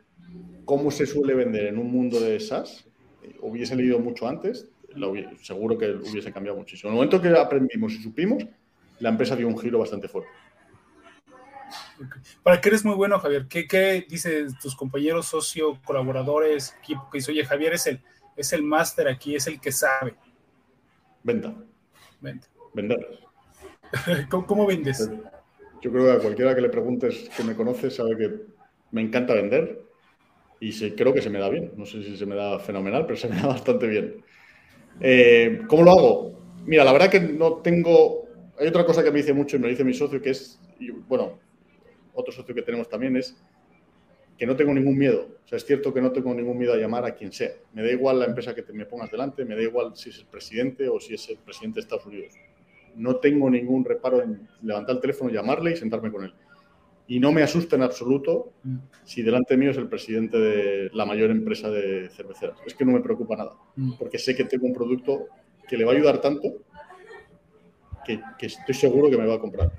[0.66, 2.86] cómo se suele vender en un mundo de SaaS,
[3.24, 4.70] eh, hubiese leído mucho antes,
[5.42, 6.90] seguro que hubiese cambiado muchísimo.
[6.90, 8.46] En el momento que aprendimos y supimos,
[9.00, 10.30] la empresa dio un giro bastante fuerte.
[12.44, 13.48] Para qué eres muy bueno, Javier.
[13.48, 18.02] ¿Qué, qué dicen tus compañeros, socio, colaboradores, equipo que dice, oye, Javier es el,
[18.36, 20.16] es el máster aquí, es el que sabe.
[21.24, 21.54] Venta.
[22.22, 22.48] Venta.
[22.74, 23.20] Vender.
[24.30, 25.10] ¿Cómo, vendes?
[25.82, 28.32] Yo creo que a cualquiera que le preguntes que me conoce sabe que
[28.92, 29.82] me encanta vender
[30.60, 31.72] y creo que se me da bien.
[31.76, 34.24] No sé si se me da fenomenal, pero se me da bastante bien.
[35.00, 36.40] Eh, ¿Cómo lo hago?
[36.66, 38.28] Mira, la verdad que no tengo...
[38.60, 40.60] Hay otra cosa que me dice mucho y me lo dice mi socio, que es,
[41.08, 41.40] bueno,
[42.14, 43.36] otro socio que tenemos también es
[44.40, 45.28] que no tengo ningún miedo.
[45.44, 47.52] O sea, es cierto que no tengo ningún miedo a llamar a quien sea.
[47.74, 50.18] Me da igual la empresa que te me pongas delante, me da igual si es
[50.20, 52.34] el presidente o si es el presidente de Estados Unidos.
[52.96, 56.34] No tengo ningún reparo en levantar el teléfono, llamarle y sentarme con él.
[57.08, 58.54] Y no me asusta en absoluto
[59.04, 62.60] si delante mío es el presidente de la mayor empresa de cerveceras.
[62.66, 63.58] Es que no me preocupa nada,
[63.98, 65.26] porque sé que tengo un producto
[65.68, 66.50] que le va a ayudar tanto
[68.06, 69.72] que, que estoy seguro que me va a comprar.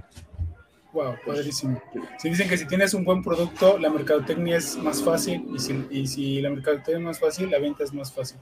[0.92, 1.81] Wow, padrísimo.
[2.18, 5.87] Si dicen que si tienes un buen producto, la mercadotecnia es más fácil y si,
[5.90, 8.38] y si la mercadotecnia es más fácil, la venta es más fácil.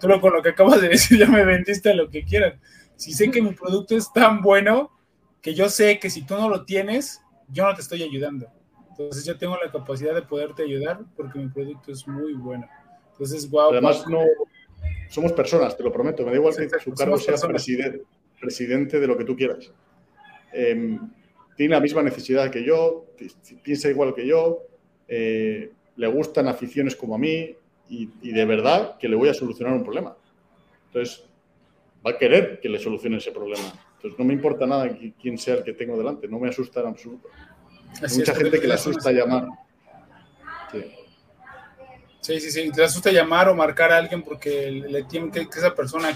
[0.00, 2.60] Tú lo, con lo que acabas de decir ya me vendiste lo que quieran.
[2.96, 4.90] Si sé que mi producto es tan bueno
[5.40, 8.48] que yo sé que si tú no lo tienes, yo no te estoy ayudando.
[8.90, 12.68] Entonces yo tengo la capacidad de poderte ayudar porque mi producto es muy bueno.
[13.12, 13.70] Entonces, wow.
[13.70, 14.20] Además, no
[15.08, 16.24] somos personas, te lo prometo.
[16.24, 18.02] Me da igual que su cargo sea presidente,
[18.40, 19.72] presidente de lo que tú quieras.
[20.52, 20.98] Em,
[21.56, 23.06] tiene la misma necesidad que yo,
[23.62, 24.62] piensa igual que yo,
[25.08, 27.54] eh, le gustan aficiones como a mí
[27.88, 30.16] y, y, de verdad que le voy a solucionar un problema.
[30.86, 31.24] Entonces,
[32.04, 33.72] va a querer que le solucione ese problema.
[33.96, 36.88] Entonces, no me importa nada quién sea el que tengo delante, no me asusta en
[36.88, 37.28] absoluto.
[38.02, 39.48] Hay mucha gente que le asusta llamar.
[42.20, 42.40] Sí.
[42.40, 46.10] sí, sí, Te asusta llamar o marcar a alguien porque le tienen que, esa persona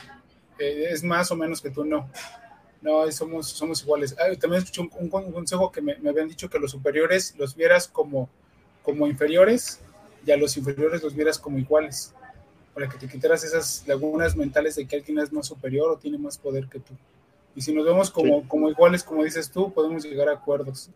[0.58, 2.10] eh, es más o menos que tú no.
[2.80, 4.14] No, somos, somos iguales.
[4.40, 8.28] también escuché un, consejo que me, habían dicho que los superiores los vieras como,
[8.82, 9.80] como inferiores
[10.24, 12.14] y a los inferiores los vieras como iguales,
[12.74, 16.18] para que te quitaras esas lagunas mentales de que alguien es más superior o tiene
[16.18, 16.94] más poder que tú.
[17.56, 20.90] Y si nos vemos como, como iguales, como dices tú, podemos llegar a acuerdos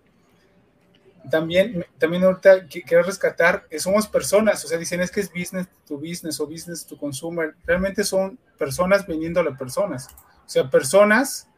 [1.30, 5.68] también, también ahorita quiero rescatar, que somos personas, o sea, dicen es que es business
[5.86, 10.08] to business o business to consumer, realmente son personas vendiéndole a personas,
[10.44, 11.48] o sea, personas.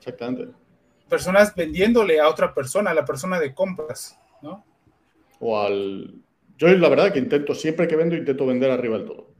[0.00, 0.54] Exactamente.
[1.08, 4.64] Personas vendiéndole a otra persona, a la persona de compras, ¿no?
[5.38, 6.14] O al...
[6.56, 9.34] Yo la verdad que intento, siempre que vendo, intento vender arriba del todo.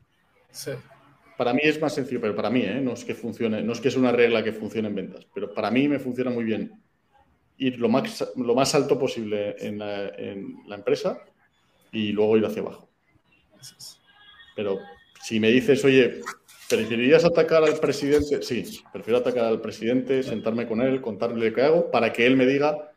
[0.50, 0.72] Sí.
[1.36, 2.80] Para mí es más sencillo, pero para mí, ¿eh?
[2.80, 5.54] no es que funcione, no es que es una regla que funcione en ventas, pero
[5.54, 6.82] para mí me funciona muy bien
[7.56, 11.22] ir lo más, lo más alto posible en la, empresa
[11.92, 12.90] y luego ir hacia abajo.
[14.56, 14.78] Pero
[15.22, 16.20] si me dices, oye,
[16.70, 18.42] ¿preferirías atacar al presidente?
[18.42, 22.46] Sí, prefiero atacar al presidente, sentarme con él, contarle qué hago, para que él me
[22.46, 22.92] diga,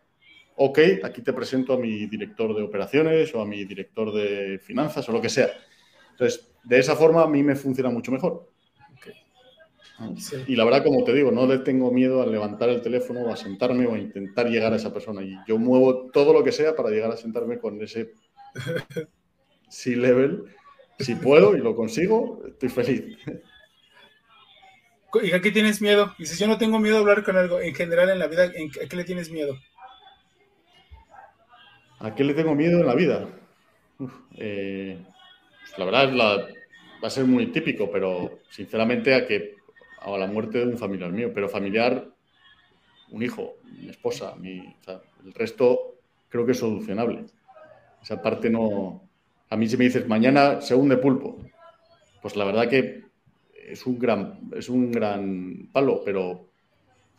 [0.55, 5.09] ok, aquí te presento a mi director de operaciones o a mi director de finanzas
[5.09, 5.49] o lo que sea.
[6.11, 8.47] Entonces, de esa forma a mí me funciona mucho mejor.
[10.47, 13.31] Y la verdad, como te digo, no le tengo miedo a levantar el teléfono o
[13.31, 15.23] a sentarme o a intentar llegar a esa persona.
[15.23, 18.13] Y yo muevo todo lo que sea para llegar a sentarme con ese
[19.69, 20.43] C-level.
[20.99, 23.17] Si puedo y lo consigo, estoy feliz.
[25.21, 26.15] ¿Y a qué tienes miedo?
[26.17, 27.59] Dices, yo no tengo miedo a hablar con algo.
[27.59, 29.57] En general, en la vida, ¿a qué le tienes miedo?
[31.99, 33.29] ¿A qué le tengo miedo en la vida?
[34.37, 34.99] Eh,
[35.61, 36.47] pues la verdad la,
[37.03, 39.55] va a ser muy típico, pero sinceramente a que
[40.01, 42.07] a la muerte de un familiar mío, pero familiar,
[43.11, 44.75] un hijo, mi esposa, mi,
[45.23, 45.95] el resto
[46.29, 47.25] creo que es solucionable.
[48.01, 49.07] Esa parte no...
[49.49, 51.37] A mí si me dices, mañana se hunde pulpo,
[52.21, 53.02] pues la verdad que
[53.67, 56.49] es un gran, es un gran palo, pero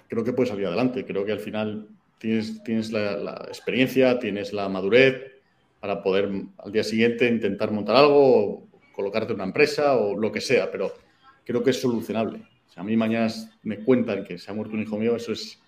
[0.09, 1.05] creo que puede salir adelante.
[1.05, 5.33] Creo que al final tienes, tienes la, experiencia, tienes la madurez
[5.81, 10.41] para poder al día siguiente intentar montar algo, o colocarte una empresa o lo que
[10.41, 10.93] sea, pero
[11.45, 12.43] creo que es solucionable
[12.77, 15.61] a mí mañana me cuentan que se ha muerto un hijo mío, eso es.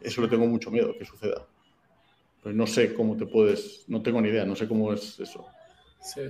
[0.00, 1.44] Eso le tengo mucho miedo que suceda.
[2.42, 3.84] Pero no sé cómo te puedes.
[3.88, 5.46] No tengo ni idea, no sé cómo es eso.
[6.00, 6.22] Sí.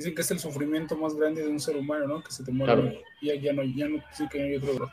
[0.00, 2.22] Dicen que es el sufrimiento más grande de un ser humano, ¿no?
[2.22, 3.02] Que se te muere.
[3.20, 4.90] Y ya no, ya no, sí que hay otro.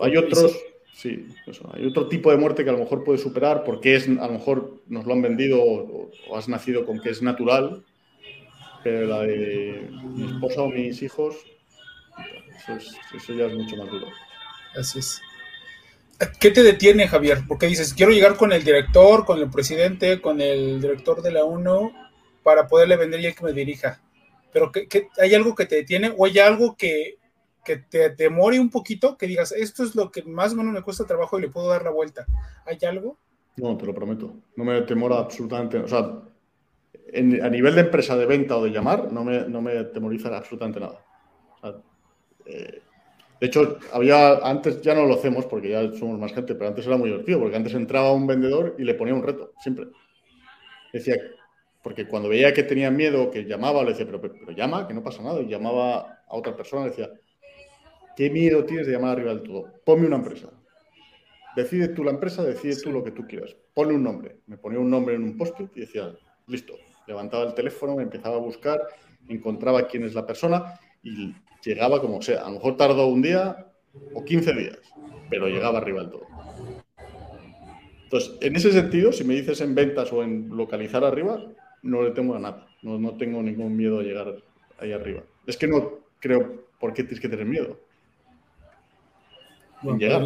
[0.00, 0.58] hay otros,
[0.94, 4.08] sí, eso, hay otro tipo de muerte que a lo mejor puedes superar porque es,
[4.08, 7.84] a lo mejor nos lo han vendido o, o has nacido con que es natural,
[8.82, 11.36] pero la de mi esposa o mis hijos,
[12.66, 14.06] eso, ya es mucho más duro.
[14.74, 15.20] Así es.
[16.38, 17.42] ¿Qué te detiene, Javier?
[17.46, 21.44] Porque dices, quiero llegar con el director, con el presidente, con el director de la
[21.44, 21.92] UNO
[22.42, 24.00] para poderle vender y que me dirija.
[24.52, 27.18] Pero ¿qué, hay algo que te detiene o hay algo que,
[27.64, 29.16] que te demore un poquito?
[29.16, 31.68] Que digas, esto es lo que más o menos me cuesta trabajo y le puedo
[31.68, 32.26] dar la vuelta.
[32.66, 33.18] ¿Hay algo?
[33.56, 34.34] No, te lo prometo.
[34.56, 35.78] No me temora absolutamente.
[35.78, 35.98] O sea,
[37.12, 40.80] a nivel de empresa de venta o de llamar, no me, no me temoriza absolutamente
[40.80, 41.04] nada.
[42.46, 42.82] Eh,
[43.40, 46.86] de hecho, había antes ya no lo hacemos porque ya somos más gente, pero antes
[46.86, 49.86] era muy divertido porque antes entraba un vendedor y le ponía un reto, siempre.
[50.92, 51.16] Decía,
[51.82, 55.02] porque cuando veía que tenía miedo, que llamaba, le decía, pero, pero, llama, que no
[55.02, 55.40] pasa nada.
[55.40, 57.10] Y llamaba a otra persona, le decía,
[58.16, 59.72] ¿qué miedo tienes de llamar arriba del todo?
[59.84, 60.50] Ponme una empresa.
[61.56, 63.56] Decide tú la empresa, decide tú lo que tú quieras.
[63.74, 64.40] Ponle un nombre.
[64.46, 66.12] Me ponía un nombre en un post-it y decía,
[66.46, 66.74] listo.
[67.06, 68.80] Levantaba el teléfono, me empezaba a buscar,
[69.28, 72.42] encontraba quién es la persona y llegaba como sea.
[72.42, 73.66] A lo mejor tardó un día
[74.14, 74.78] o 15 días,
[75.28, 76.26] pero llegaba arriba del todo.
[78.04, 81.42] Entonces, en ese sentido, si me dices en ventas o en localizar arriba,
[81.82, 82.66] no le tengo a nada.
[82.82, 84.34] No, no tengo ningún miedo a llegar
[84.78, 85.22] ahí arriba.
[85.46, 87.78] Es que no creo por qué tienes que tener miedo.
[89.98, 90.24] llegar.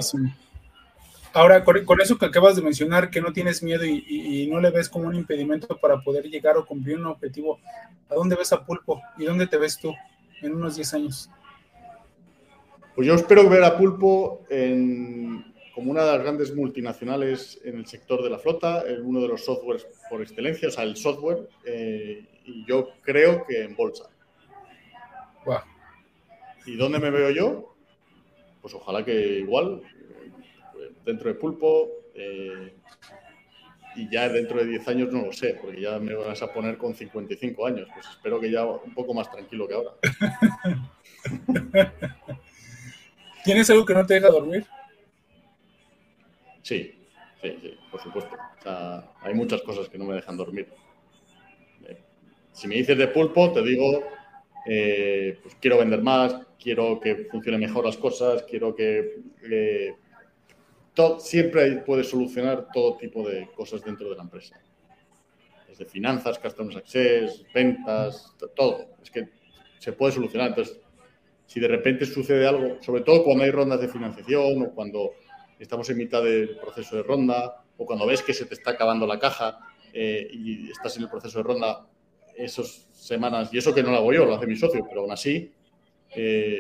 [1.33, 4.71] Ahora, con, eso que acabas de mencionar, que no tienes miedo y, y, no le
[4.71, 7.59] ves como un impedimento para poder llegar o cumplir un objetivo,
[8.09, 9.93] ¿a dónde ves a Pulpo y dónde te ves tú?
[10.47, 11.31] en unos 10 años?
[12.95, 17.87] Pues yo espero ver a Pulpo en, como una de las grandes multinacionales en el
[17.87, 21.49] sector de la flota, en uno de los softwares por excelencia, o sea, el software,
[21.65, 24.09] eh, y yo creo que en bolsa.
[26.67, 27.75] ¿Y dónde me veo yo?
[28.63, 32.73] Pues ojalá que igual, eh, dentro de Pulpo, eh,
[33.97, 36.79] y ya dentro de 10 años no lo sé, porque ya me vas a poner
[36.79, 37.89] con 55 años.
[37.93, 39.91] Pues espero que ya un poco más tranquilo que ahora.
[43.45, 44.67] ¿Tienes algo que no te deja dormir?
[46.65, 46.95] Sí,
[47.43, 48.37] sí, sí, por supuesto.
[49.21, 50.67] hay muchas cosas que no me dejan dormir.
[51.87, 51.99] Eh,
[52.53, 54.03] si me dices de pulpo, te digo,
[54.67, 59.95] eh, pues quiero vender más, quiero que funcionen mejor las cosas, quiero que eh,
[61.19, 64.59] siempre puedes solucionar todo tipo de cosas dentro de la empresa.
[65.69, 68.97] Desde finanzas, customer access, ventas, todo.
[69.03, 69.29] Es que
[69.79, 70.49] se puede solucionar.
[70.49, 70.81] Entonces,
[71.45, 75.11] si de repente sucede algo, sobre todo cuando hay rondas de financiación o cuando
[75.65, 79.07] estamos en mitad del proceso de ronda o cuando ves que se te está acabando
[79.07, 79.59] la caja
[79.93, 81.87] eh, y estás en el proceso de ronda
[82.37, 85.13] esas semanas, y eso que no lo hago yo, lo hace mi socio, pero aún
[85.13, 85.53] así,
[86.17, 86.59] eh,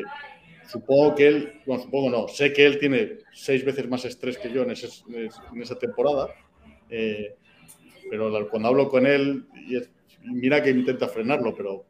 [0.66, 4.50] Supongo que él, bueno, supongo no, sé que él tiene seis veces más estrés que
[4.50, 6.28] yo en, esa temporada,
[6.88, 7.36] eh,
[8.10, 9.46] pero cuando hablo con él,
[10.22, 11.84] mira que intenta frenarlo, pero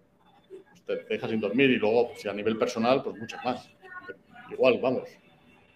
[0.86, 3.70] te deja sin dormir y luego, si a nivel personal, pues muchas más.
[4.50, 5.08] Igual, vamos,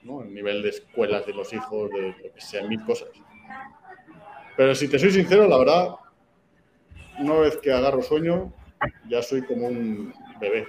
[0.09, 0.21] ¿no?
[0.21, 3.09] A nivel de escuelas de los hijos, de lo que sea, mil cosas.
[4.57, 5.89] Pero si te soy sincero, la verdad,
[7.21, 8.53] una vez que agarro sueño,
[9.09, 10.67] ya soy como un bebé.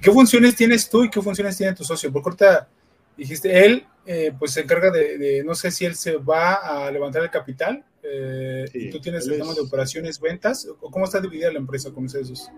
[0.00, 2.12] ¿Qué funciones tienes tú y qué funciones tiene tu socio?
[2.12, 2.68] Porque ahorita
[3.16, 7.22] dijiste, él eh, pues se encarga de, no sé si él se va a levantar
[7.22, 11.50] el capital, eh, y tú tienes el tema de operaciones, ventas, o cómo está dividida
[11.50, 12.50] la empresa con esos.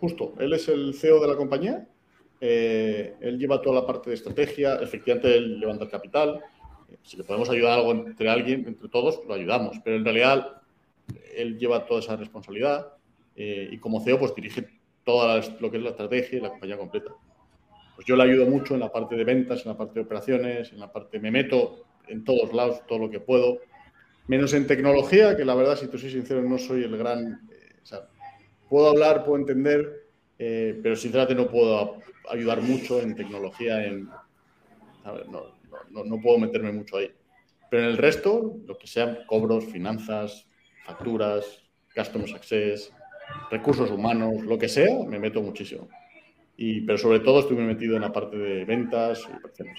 [0.00, 1.88] Justo, él es el CEO de la compañía,
[2.40, 6.40] eh, él lleva toda la parte de estrategia, efectivamente él levanta el capital,
[7.02, 10.62] si le podemos ayudar algo entre alguien, entre todos, lo ayudamos, pero en realidad
[11.34, 12.92] él lleva toda esa responsabilidad
[13.36, 14.66] y como CEO pues dirige
[15.04, 17.12] todo lo que es la estrategia y la compañía completa.
[17.94, 20.72] Pues yo le ayudo mucho en la parte de ventas, en la parte de operaciones,
[20.72, 23.58] en la parte, me meto en todos lados, todo lo que puedo,
[24.26, 27.96] menos en tecnología, que la verdad, si te soy sincero, no soy el gran, eh,
[28.68, 30.05] puedo hablar, puedo entender,
[30.38, 34.08] eh, pero sinceramente no puedo ayudar mucho en tecnología, en,
[35.30, 35.56] no,
[35.90, 37.10] no, no, puedo meterme mucho ahí.
[37.70, 40.46] Pero en el resto, lo que sean cobros, finanzas,
[40.84, 41.62] facturas,
[41.94, 42.92] customer success,
[43.50, 45.88] recursos humanos, lo que sea, me meto muchísimo.
[46.56, 49.78] Y, pero sobre todo estoy metido en la parte de ventas y operaciones.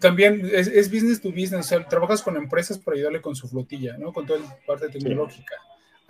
[0.00, 3.96] también es, business to business, o sea, trabajas con empresas para ayudarle con su flotilla,
[3.96, 4.12] ¿no?
[4.12, 5.54] Con toda la parte tecnológica.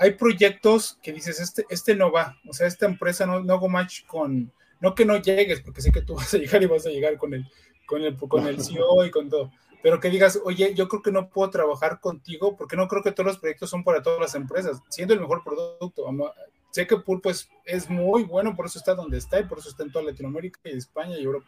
[0.02, 3.68] Hay proyectos que dices, este, este no va, o sea, esta empresa no, no hago
[3.68, 6.84] match con, no que no llegues, porque sé que tú vas a llegar y vas
[6.86, 7.46] a llegar con el,
[7.86, 11.12] con el, con el CEO y con todo, pero que digas, oye, yo creo que
[11.12, 14.34] no puedo trabajar contigo porque no creo que todos los proyectos son para todas las
[14.34, 16.04] empresas, siendo el mejor producto.
[16.72, 19.68] Sé que Pulpo es, es muy bueno, por eso está donde está y por eso
[19.68, 21.46] está en toda Latinoamérica y España y Europa.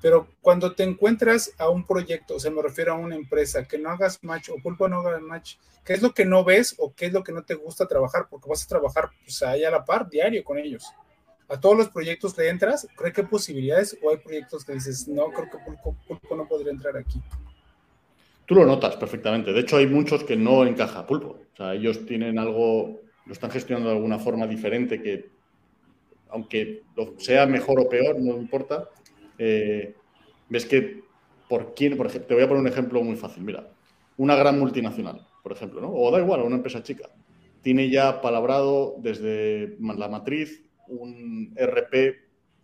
[0.00, 3.78] Pero cuando te encuentras a un proyecto, o sea, me refiero a una empresa, que
[3.78, 6.94] no hagas match o Pulpo no haga match, ¿qué es lo que no ves o
[6.94, 8.26] qué es lo que no te gusta trabajar?
[8.30, 10.84] Porque vas a trabajar pues, ahí a la par, diario con ellos
[11.50, 15.08] a todos los proyectos le entras, ¿cree que hay posibilidades o hay proyectos que dices,
[15.08, 15.58] no, creo que
[16.06, 17.20] Pulpo, no podría entrar aquí?
[18.46, 19.52] Tú lo notas perfectamente.
[19.52, 21.40] De hecho, hay muchos que no encaja Pulpo.
[21.52, 25.28] O sea, ellos tienen algo, lo están gestionando de alguna forma diferente que,
[26.28, 26.84] aunque
[27.18, 28.88] sea mejor o peor, no importa.
[29.42, 29.94] Eh,
[30.50, 31.02] ves que,
[31.48, 33.42] por quién, por ejemplo, te voy a poner un ejemplo muy fácil.
[33.42, 33.72] Mira,
[34.18, 35.90] una gran multinacional, por ejemplo, ¿no?
[35.90, 37.08] O da igual, una empresa chica.
[37.62, 42.16] Tiene ya palabrado desde la matriz un RP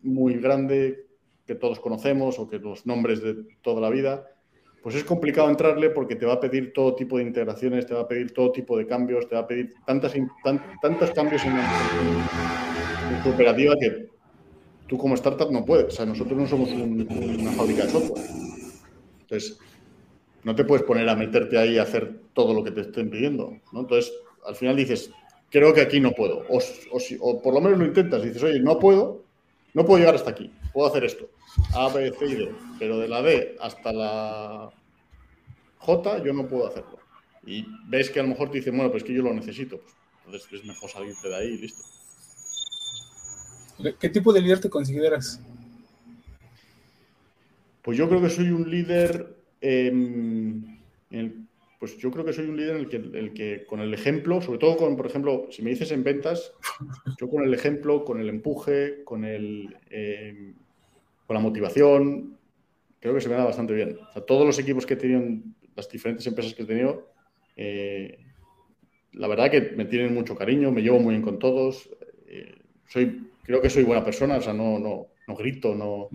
[0.03, 1.07] muy grande
[1.47, 4.29] que todos conocemos o que los nombres de toda la vida,
[4.83, 8.03] pues es complicado entrarle porque te va a pedir todo tipo de integraciones, te va
[8.03, 10.15] a pedir todo tipo de cambios, te va a pedir tantas,
[10.83, 11.55] tantos cambios en,
[13.23, 14.09] tu operativa que
[14.87, 15.87] tú como startup no puedes.
[15.87, 18.25] O sea, nosotros no somos una fábrica de software.
[19.23, 19.59] Entonces,
[20.45, 23.57] no te puedes poner a meterte ahí a hacer todo lo que te estén pidiendo.
[23.73, 23.81] ¿no?
[23.81, 24.13] Entonces,
[24.47, 25.11] al final dices,
[25.51, 26.45] creo que aquí no puedo.
[26.49, 29.25] O, por lo menos lo intentas dices, oye, no puedo,
[29.75, 31.29] no puedo llegar hasta aquí, puedo hacer esto.
[31.75, 32.53] A, B, C y D.
[32.79, 34.71] Pero de la D hasta la
[35.79, 36.99] J yo no puedo hacerlo.
[37.45, 39.79] Y ves que a lo mejor te dicen, bueno, pues que yo lo necesito.
[39.79, 39.95] Pues,
[40.27, 41.83] entonces es mejor salirte de ahí y listo.
[44.01, 45.41] ¿Qué tipo de líder te consideras?
[47.83, 51.33] Pues yo creo que soy un líder, pues
[51.79, 54.41] pues yo creo que soy un líder en el que, el que con el ejemplo,
[54.41, 56.53] sobre todo con, por ejemplo, si me dices en ventas,
[57.21, 60.55] yo con el ejemplo, con el empuje, con, el, eh,
[61.27, 62.39] con la motivación,
[62.99, 63.99] creo que se me da bastante bien.
[64.09, 67.11] O sea, todos los equipos que he tenido en las diferentes empresas que he tenido,
[67.57, 68.19] eh,
[69.13, 71.89] la verdad que me tienen mucho cariño, me llevo muy bien con todos.
[72.27, 72.55] Eh,
[72.89, 76.09] soy, creo que soy buena persona, o sea, no, no, no grito, no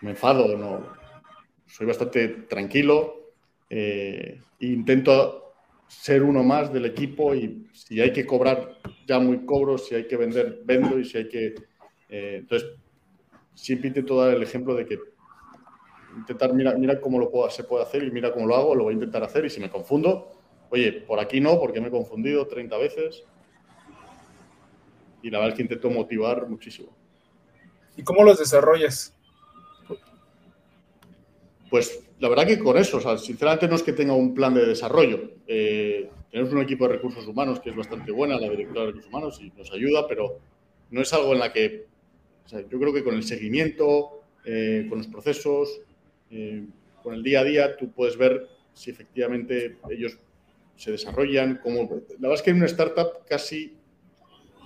[0.00, 0.86] me enfado, no,
[1.66, 3.32] soy bastante tranquilo.
[3.68, 5.54] Eh, intento
[5.86, 10.06] ser uno más del equipo y si hay que cobrar, ya muy cobro, si hay
[10.06, 11.54] que vender, vendo y si hay que...
[12.08, 12.70] Eh, entonces,
[13.54, 14.98] siempre intento dar el ejemplo de que
[16.16, 18.84] intentar, mira, mira cómo lo puedo, se puede hacer y mira cómo lo hago, lo
[18.84, 20.30] voy a intentar hacer y si me confundo,
[20.70, 23.24] oye, por aquí no, porque me he confundido 30 veces.
[25.22, 26.94] Y la verdad es que intento motivar muchísimo.
[27.96, 29.14] ¿Y cómo los desarrollas?
[31.70, 34.54] Pues la verdad que con eso, o sea, sinceramente no es que tenga un plan
[34.54, 35.32] de desarrollo.
[35.46, 39.10] Eh, tenemos un equipo de recursos humanos que es bastante buena, la directora de recursos
[39.10, 40.38] humanos, y nos ayuda, pero
[40.90, 41.86] no es algo en la que,
[42.44, 45.80] o sea, yo creo que con el seguimiento, eh, con los procesos,
[46.30, 46.64] eh,
[47.02, 50.18] con el día a día, tú puedes ver si efectivamente ellos
[50.76, 51.60] se desarrollan.
[51.62, 53.76] Como, la verdad es que en una startup casi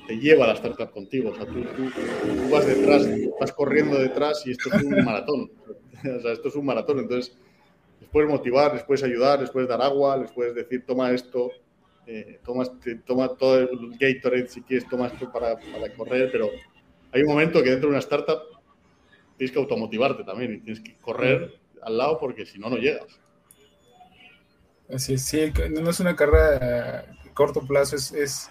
[0.07, 1.31] te lleva la startup contigo.
[1.31, 3.07] O sea, tú, tú, tú vas detrás,
[3.41, 5.51] vas corriendo detrás y esto es un maratón.
[6.19, 7.37] o sea, esto es un maratón, entonces
[8.01, 11.51] les puedes motivar, les puedes ayudar, les puedes dar agua, les puedes decir, toma esto,
[12.07, 12.65] eh, toma,
[13.05, 16.51] toma, todo el Gatorade si quieres, toma esto para, para, correr, pero
[17.13, 18.43] hay un momento que dentro de una startup
[19.37, 23.21] tienes que automotivarte también y tienes que correr al lado porque si no, no llegas.
[24.89, 28.51] Así es, sí, no es una carrera a corto plazo, es, es,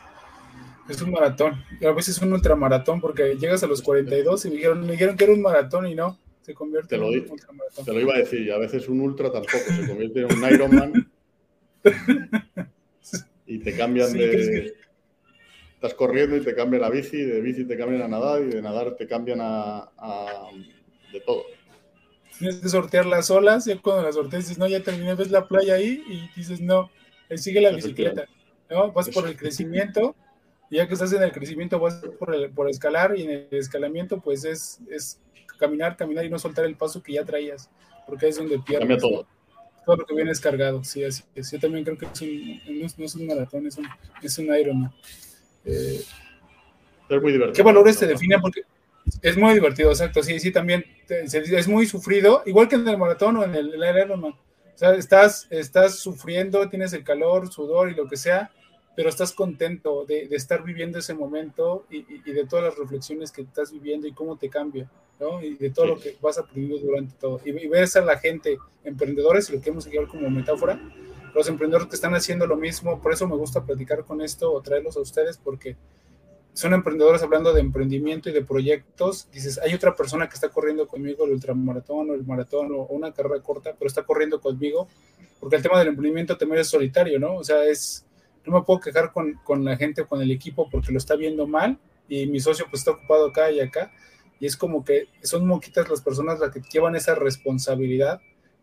[0.89, 1.63] es un maratón.
[1.79, 4.91] Y a veces es un ultramaratón porque llegas a los 42 y me dijeron, me
[4.93, 7.85] dijeron que era un maratón y no se convierte te lo, en un ultramaratón.
[7.85, 10.53] Te lo iba a decir, y a veces un ultra tampoco, se convierte en un
[10.53, 11.11] Ironman
[13.47, 14.29] y te cambian sí, de...
[14.29, 14.73] Que...
[15.73, 18.61] Estás corriendo y te cambian a bici, de bici te cambian a nadar y de
[18.61, 19.91] nadar te cambian a...
[19.97, 20.49] a...
[21.11, 21.45] de todo.
[22.37, 25.47] Tienes que sortear las olas, y cuando las sorteas dices, no, ya terminé, ves la
[25.47, 26.91] playa ahí y dices, no,
[27.35, 28.25] sigue la bicicleta,
[28.69, 28.91] ¿no?
[28.91, 30.15] Vas por el crecimiento
[30.75, 33.47] y ya que estás en el crecimiento vas por, el, por escalar y en el
[33.51, 35.21] escalamiento pues es, es
[35.57, 37.69] caminar, caminar y no soltar el paso que ya traías,
[38.05, 38.79] porque es donde pierdes.
[38.79, 39.25] Cambia todo.
[39.85, 41.49] Todo lo que viene es cargado, sí, así es.
[41.49, 43.87] Yo también creo que es un, no, es, no es un maratón, es un,
[44.21, 44.93] es un Ironman.
[45.63, 46.01] Eh,
[47.07, 47.53] es muy divertido.
[47.53, 48.41] ¿Qué valores te definen?
[48.41, 48.63] Porque
[49.21, 53.37] es muy divertido, exacto, sí, sí, también es muy sufrido, igual que en el maratón
[53.37, 54.33] o en el, el Ironman.
[54.33, 58.51] O sea, estás, estás sufriendo, tienes el calor, sudor y lo que sea,
[58.95, 62.77] pero estás contento de, de estar viviendo ese momento y, y, y, de todas las
[62.77, 64.89] reflexiones que estás viviendo y cómo te cambia,
[65.19, 65.41] ¿no?
[65.41, 65.91] Y de todo sí.
[65.91, 67.41] lo que vas aprendiendo durante todo.
[67.43, 70.79] Y, y ves a la gente, emprendedores, y lo que hemos llevar como metáfora,
[71.33, 74.61] los emprendedores que están haciendo lo mismo, por eso me gusta platicar con esto o
[74.61, 75.75] traerlos a ustedes, porque
[76.53, 80.87] son emprendedores hablando de emprendimiento y de proyectos, dices, hay otra persona que está corriendo
[80.87, 84.87] conmigo el ultramaratón o el maratón o una carrera corta, pero está corriendo conmigo,
[85.41, 87.35] porque el tema del emprendimiento también es solitario, ¿no?
[87.35, 88.05] O sea, es,
[88.45, 91.15] no me puedo quejar con, con la gente o con el equipo porque lo está
[91.15, 91.77] viendo mal
[92.07, 93.91] y mi socio pues está ocupado acá y acá,
[94.39, 98.21] y es como que son moquitas las personas las que llevan esa responsabilidad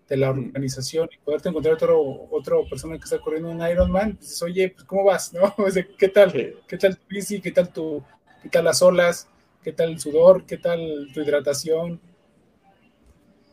[0.08, 4.28] de la organización y poderte encontrar otro, otro persona que está corriendo un Ironman, pues
[4.28, 5.32] dices, oye, pues ¿cómo vas?
[5.32, 5.54] ¿No?
[5.58, 6.30] O sea, ¿Qué tal?
[6.32, 6.52] Sí.
[6.66, 7.40] ¿Qué tal tu bici?
[7.40, 8.02] ¿Qué tal tu,
[8.42, 9.28] qué tal las olas?
[9.62, 10.44] ¿Qué tal el sudor?
[10.44, 12.00] ¿Qué tal tu hidratación?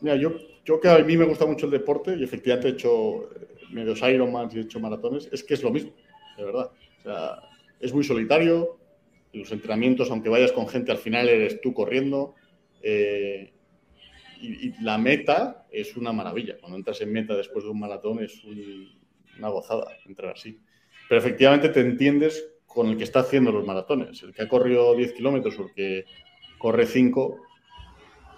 [0.00, 0.32] Mira, yo,
[0.64, 3.28] yo que a mí me gusta mucho el deporte y efectivamente he hecho
[3.70, 5.92] medios Ironman y he hecho maratones, es que es lo mismo,
[6.40, 6.70] de verdad.
[6.98, 7.42] O sea,
[7.78, 8.78] es muy solitario,
[9.32, 12.34] los entrenamientos, aunque vayas con gente, al final eres tú corriendo.
[12.82, 13.52] Eh,
[14.40, 16.56] y, la meta es una maravilla.
[16.58, 18.88] Cuando entras en meta después de un maratón es un,
[19.38, 20.58] una gozada entrar así.
[21.08, 24.22] Pero efectivamente te entiendes con el que está haciendo los maratones.
[24.22, 26.04] El que ha corrido 10 kilómetros o el que
[26.58, 27.36] corre 5,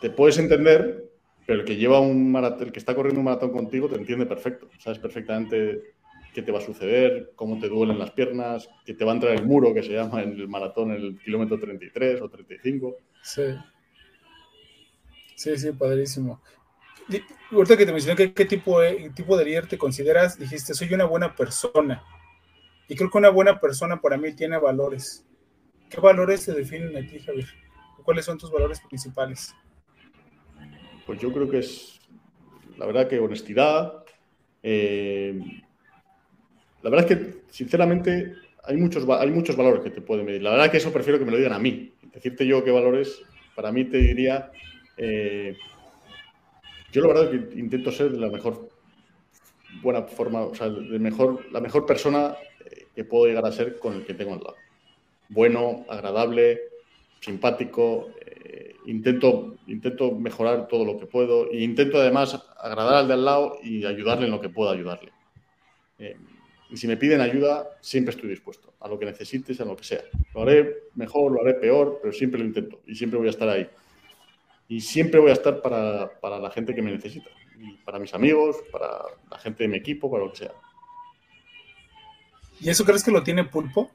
[0.01, 1.11] te puedes entender,
[1.47, 4.27] pero el que lleva un maratón, el que está corriendo un maratón contigo te entiende
[4.27, 4.69] perfecto.
[4.79, 5.95] Sabes perfectamente
[6.33, 9.35] qué te va a suceder, cómo te duelen las piernas, que te va a entrar
[9.35, 12.97] el muro que se llama en el maratón en el kilómetro 33 o 35.
[13.23, 13.43] Sí.
[15.35, 16.41] Sí, sí, padrísimo.
[17.51, 20.93] Ahorita que te mencioné qué, qué tipo, de, tipo de líder te consideras, dijiste, soy
[20.95, 22.03] una buena persona.
[22.89, 25.27] Y creo que una buena persona para mí tiene valores.
[25.89, 27.47] ¿Qué valores te definen a ti, Javier?
[28.03, 29.55] ¿Cuáles son tus valores principales?
[31.07, 32.01] Pues yo creo que es,
[32.77, 34.05] la verdad que honestidad.
[34.63, 35.39] Eh,
[36.83, 40.43] la verdad es que, sinceramente, hay muchos, hay muchos valores que te pueden medir.
[40.43, 41.93] La verdad que eso prefiero que me lo digan a mí.
[42.13, 43.23] Decirte yo qué valores,
[43.55, 44.51] para mí te diría
[44.97, 45.57] eh,
[46.93, 48.69] yo la verdad que intento ser de la mejor
[49.83, 53.79] buena forma, o sea, de mejor, la mejor persona eh, que puedo llegar a ser
[53.79, 54.57] con el que tengo al lado.
[55.31, 56.61] Bueno, agradable,
[57.21, 63.15] simpático, eh, intento, intento mejorar todo lo que puedo e intento además agradar al de
[63.15, 65.13] al lado y ayudarle en lo que pueda ayudarle.
[66.73, 69.85] Y si me piden ayuda, siempre estoy dispuesto, a lo que necesites, a lo que
[69.85, 70.03] sea.
[70.35, 73.47] Lo haré mejor, lo haré peor, pero siempre lo intento y siempre voy a estar
[73.47, 73.69] ahí.
[74.69, 78.15] Y siempre voy a estar para, para la gente que me necesita, y para mis
[78.15, 78.89] amigos, para
[79.31, 80.53] la gente de mi equipo, para lo que sea.
[82.59, 83.91] ¿Y eso crees que lo tiene Pulpo?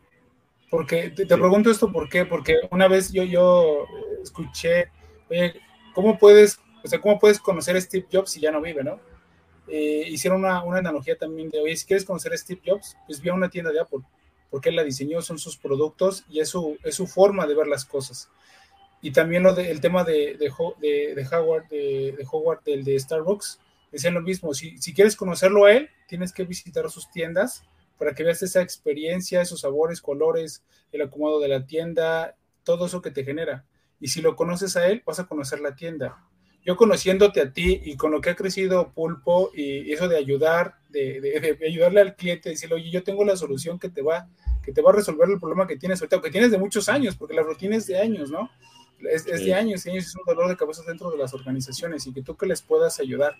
[0.69, 2.25] Porque te, pregunto esto, ¿por qué?
[2.25, 3.87] Porque una vez yo, yo
[4.21, 4.91] escuché,
[5.31, 5.55] oye,
[5.95, 8.99] ¿cómo puedes, o sea, cómo puedes conocer a Steve Jobs si ya no vive, no?
[9.67, 13.29] Eh, hicieron una, analogía también de, oye, si quieres conocer a Steve Jobs, pues ve
[13.29, 13.99] a una tienda de Apple,
[14.49, 17.67] porque él la diseñó, son sus productos y es su, es su forma de ver
[17.67, 18.29] las cosas.
[19.01, 20.49] Y también de, el tema de, de,
[21.15, 23.59] de, Howard, de, Howard, del de Starbucks,
[23.91, 27.63] decían lo mismo, si, si quieres conocerlo a él, tienes que visitar sus tiendas
[27.97, 33.01] para que veas esa experiencia, esos sabores, colores, el acomodo de la tienda, todo eso
[33.01, 33.65] que te genera.
[33.99, 36.26] Y si lo conoces a él, vas a conocer la tienda
[36.67, 40.75] yo conociéndote a ti y con lo que ha crecido Pulpo y eso de ayudar,
[40.89, 44.27] de, ayudarle al cliente, decirle, oye, yo tengo la solución que te va,
[44.61, 47.15] que te va a resolver el problema que tienes ahorita, que tienes de muchos años,
[47.15, 48.51] porque la rutina es de años, ¿no?
[49.09, 52.11] Es, de años y años, es un dolor de cabeza dentro de las organizaciones y
[52.13, 53.37] que tú que les puedas ayudar.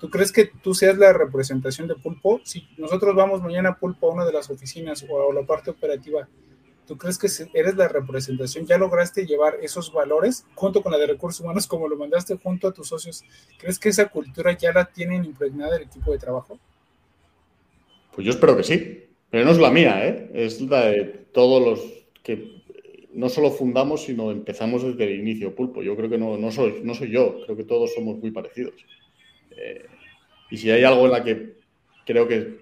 [0.00, 2.40] ¿Tú crees que tú seas la representación de Pulpo?
[2.42, 5.70] Si nosotros vamos mañana a Pulpo a una de las oficinas o a la parte
[5.70, 6.26] operativa,
[6.86, 8.66] ¿Tú crees que eres la representación?
[8.66, 12.68] ¿Ya lograste llevar esos valores junto con la de recursos humanos como lo mandaste junto
[12.68, 13.24] a tus socios?
[13.58, 16.58] ¿Crees que esa cultura ya la tienen impregnada el equipo de trabajo?
[18.14, 20.30] Pues yo espero que sí, pero no es la mía, ¿eh?
[20.34, 21.80] es la de todos los
[22.22, 22.62] que
[23.12, 25.82] no solo fundamos, sino empezamos desde el inicio Pulpo.
[25.82, 28.74] Yo creo que no, no, soy, no soy yo, creo que todos somos muy parecidos.
[29.56, 29.86] Eh,
[30.50, 31.54] y si hay algo en la que
[32.04, 32.58] creo que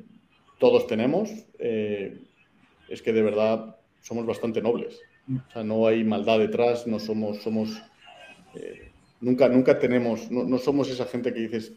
[0.59, 2.19] todos tenemos, eh,
[2.89, 5.01] es que de verdad somos bastante nobles.
[5.49, 7.81] O sea, no hay maldad detrás, no somos, somos,
[8.55, 8.91] eh,
[9.21, 11.73] nunca, nunca tenemos, no, somos esa gente que dices,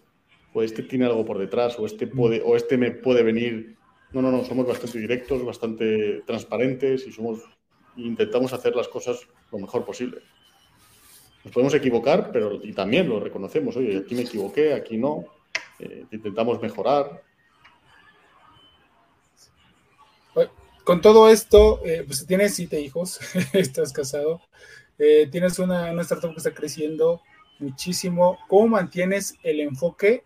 [0.51, 3.75] pues este tiene algo por detrás, o este puede, o este me puede venir.
[4.11, 7.39] No, no, no, somos bastante directos, bastante transparentes y somos,
[7.95, 10.21] intentamos hacer las cosas lo mejor posible.
[11.43, 13.75] Nos podemos equivocar, pero y también lo reconocemos.
[13.75, 15.25] Oye, aquí me equivoqué, aquí no.
[15.79, 17.21] Eh, intentamos mejorar.
[20.83, 23.19] Con todo esto, eh, pues tienes siete hijos,
[23.53, 24.41] estás casado,
[24.99, 27.21] eh, tienes una, una, startup que está creciendo
[27.59, 28.37] muchísimo.
[28.47, 30.23] ¿Cómo mantienes el enfoque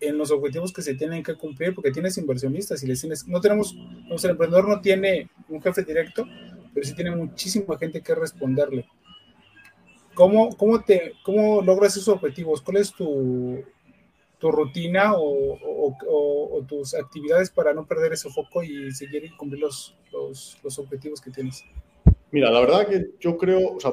[0.00, 1.74] en los objetivos que se tienen que cumplir?
[1.74, 6.26] Porque tienes inversionistas y les tienes, no tenemos, el emprendedor no tiene un jefe directo,
[6.72, 8.88] pero sí tiene muchísima gente que responderle.
[10.14, 12.62] ¿Cómo, cómo, te, ¿Cómo logras esos objetivos?
[12.62, 13.64] ¿Cuál es tu,
[14.40, 19.96] tu rutina o, tus actividades para no perder ese foco y seguir y cumplir los,
[20.12, 21.64] los, objetivos que tienes?
[22.30, 23.92] Mira, la verdad que yo creo, o sea,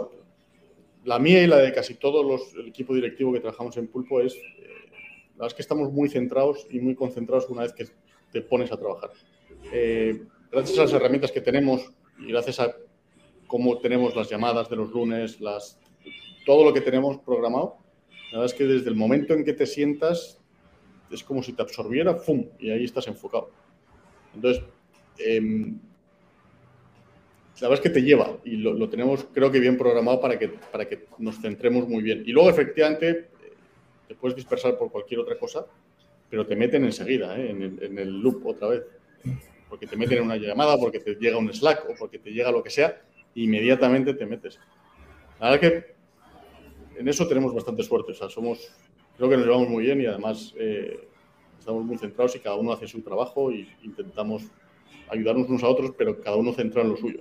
[1.05, 4.21] la mía y la de casi todos los, el equipo directivo que trabajamos en Pulpo
[4.21, 4.41] es, eh,
[5.29, 7.87] la verdad es que estamos muy centrados y muy concentrados una vez que
[8.31, 9.11] te pones a trabajar.
[9.71, 12.75] Eh, gracias a las herramientas que tenemos y gracias a
[13.47, 15.79] cómo tenemos las llamadas de los lunes, las,
[16.45, 17.77] todo lo que tenemos programado,
[18.31, 20.36] la verdad es que desde el momento en que te sientas
[21.11, 22.45] es como si te absorbiera, ¡fum!
[22.59, 23.49] Y ahí estás enfocado.
[24.35, 24.63] Entonces,
[25.19, 25.79] em,
[27.61, 30.49] la verdad es que te lleva y lo, tenemos creo que bien programado para que,
[30.49, 32.23] para que nos centremos muy bien.
[32.25, 33.29] Y luego, efectivamente,
[34.07, 35.65] te puedes dispersar por cualquier otra cosa,
[36.29, 37.49] pero te meten enseguida, ¿eh?
[37.49, 38.83] en, el, en, el, loop otra vez.
[39.69, 42.51] Porque te meten en una llamada, porque te llega un Slack o porque te llega
[42.51, 43.01] lo que sea,
[43.35, 44.59] inmediatamente te metes.
[45.39, 45.97] La verdad que
[46.97, 48.11] en eso tenemos bastante suerte.
[48.11, 48.71] O sea, somos,
[49.17, 51.07] creo que nos llevamos muy bien y además eh,
[51.59, 54.43] estamos muy centrados y cada uno hace su trabajo y intentamos
[55.09, 57.19] ayudarnos unos a otros, pero cada uno centrado en lo suyo.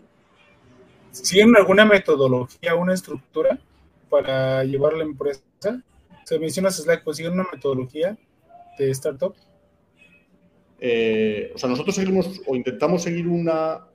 [1.11, 3.59] ¿Siguen alguna metodología, una estructura
[4.11, 5.43] para llevar la empresa?
[6.25, 8.17] Se menciona Slack, pues siguen una metodología
[8.79, 9.35] de startup.
[10.79, 13.87] Eh, o sea, nosotros seguimos o intentamos seguir una,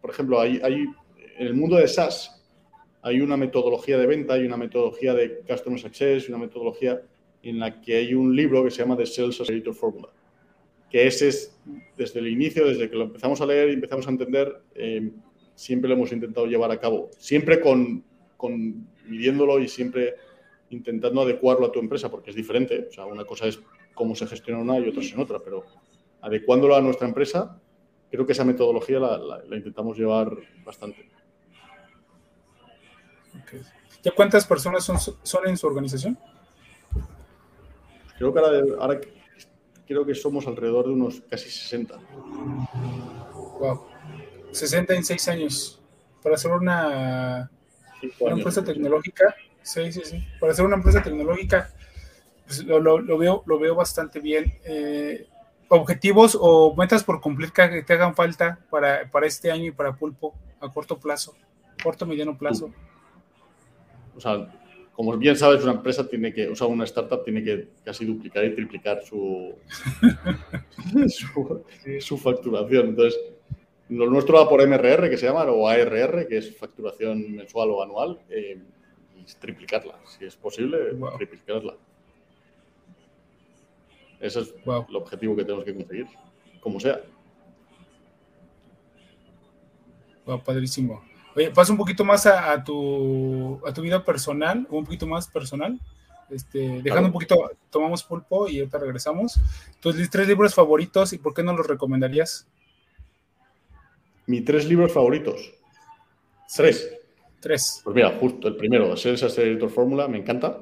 [0.00, 0.86] por ejemplo, hay, hay
[1.38, 2.34] en el mundo de SaaS
[3.02, 7.00] hay una metodología de venta, hay una metodología de Customer Success, una metodología
[7.42, 10.08] en la que hay un libro que se llama The Sales Accelerator Formula,
[10.90, 11.58] que ese es,
[11.96, 15.10] desde el inicio, desde que lo empezamos a leer y empezamos a entender, eh,
[15.54, 18.04] siempre lo hemos intentado llevar a cabo, siempre con,
[18.36, 20.14] con, midiéndolo y siempre
[20.70, 23.60] intentando adecuarlo a tu empresa, porque es diferente, o sea, una cosa es
[23.94, 25.64] cómo se gestiona una y otra es en otra, pero
[26.20, 27.60] adecuándolo a nuestra empresa,
[28.10, 31.08] creo que esa metodología la intentamos llevar bastante.
[34.02, 36.18] ¿Ya cuántas personas son, son en su organización?
[38.18, 38.40] Creo que
[38.78, 39.00] ahora,
[39.86, 41.98] creo que somos alrededor de unos casi 60.
[43.60, 43.86] Wow.
[44.52, 45.82] 60 en 6 años.
[46.22, 47.50] Para hacer una,
[48.20, 49.34] una empresa tecnológica.
[49.62, 50.26] Sí, sí, sí.
[50.40, 51.70] Para hacer una empresa tecnológica,
[52.46, 54.58] pues, lo, lo, veo, lo veo bastante bien.
[54.64, 55.28] Eh,
[55.68, 59.94] objetivos o metas por cumplir que te hagan falta para, para este año y para
[59.94, 61.36] Pulpo a corto plazo,
[61.82, 62.72] corto mediano plazo.
[64.16, 64.48] O sea,
[64.98, 68.44] como bien sabes, una empresa tiene que, o sea, una startup tiene que casi duplicar
[68.44, 69.54] y triplicar su,
[72.00, 72.88] su, facturación.
[72.88, 73.20] Entonces,
[73.90, 77.80] lo nuestro va por MRR, que se llama, o ARR, que es facturación mensual o
[77.80, 78.60] anual, eh,
[79.16, 80.00] y triplicarla.
[80.04, 80.78] Si es posible,
[81.16, 81.76] triplicarla.
[84.18, 86.06] Ese es el objetivo que tenemos que conseguir,
[86.58, 87.00] como sea.
[90.26, 91.07] Wow, padrísimo.
[91.38, 95.78] Oye, pasa un poquito más a, tu, a tu vida personal, un poquito más personal.
[96.28, 97.36] Este, dejando un poquito,
[97.70, 99.40] tomamos pulpo y ahorita regresamos.
[99.78, 102.48] Tus tres libros favoritos y por qué no los recomendarías?
[104.26, 105.54] Mis tres libros favoritos.
[106.56, 106.92] Tres.
[107.38, 107.82] Tres.
[107.84, 110.58] Pues mira, justo el primero, Sales Accelerator Fórmula, me encanta.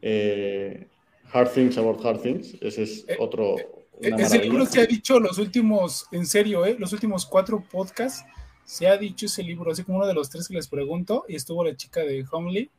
[0.00, 0.86] Eh,
[1.32, 2.56] Hard Things About Hard Things.
[2.60, 3.56] Ese es eh, otro.
[3.58, 6.76] Eh, es el libro que ha dicho los últimos, en serio, ¿eh?
[6.78, 8.24] los últimos cuatro podcasts.
[8.64, 11.36] Se ha dicho ese libro, así como uno de los tres que les pregunto, y
[11.36, 12.70] estuvo la chica de Homely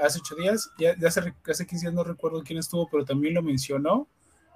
[0.00, 0.70] hace ocho días.
[0.78, 4.06] Ya, hace, hace 15 días no recuerdo quién estuvo, pero también lo mencionó.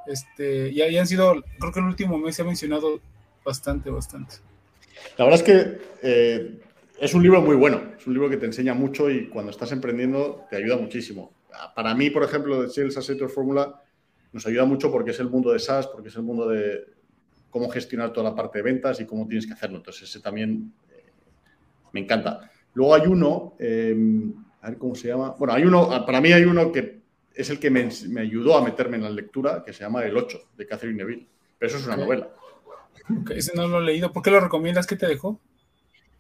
[0.07, 3.01] Este, ya, ya han sido, creo que el último mes se ha mencionado
[3.45, 4.37] bastante, bastante.
[5.17, 6.61] La verdad es que eh,
[6.99, 9.73] es un libro muy bueno, es un libro que te enseña mucho y cuando estás
[9.73, 11.33] emprendiendo te ayuda muchísimo
[11.75, 13.83] para mí, por ejemplo, de Sales Asset Fórmula
[14.33, 16.85] nos ayuda mucho porque es el mundo de SaaS, porque es el mundo de
[17.51, 19.79] cómo gestionar toda la parte de ventas y cómo tienes que hacerlo.
[19.79, 21.11] Entonces, ese también eh,
[21.93, 22.51] me encanta.
[22.75, 25.35] Luego hay uno, em, a ver cómo se llama.
[25.39, 26.99] Bueno, hay uno, para mí hay uno que
[27.35, 27.89] es el que me,
[28.21, 31.29] ayudó a meterme en la lectura, que se llama El 8, de Catherine Neville.
[31.59, 32.31] Pero eso es una novela.
[33.35, 34.13] ese no lo he leído.
[34.13, 34.87] ¿Por qué lo recomiendas?
[34.87, 35.41] ¿Qué te dejó?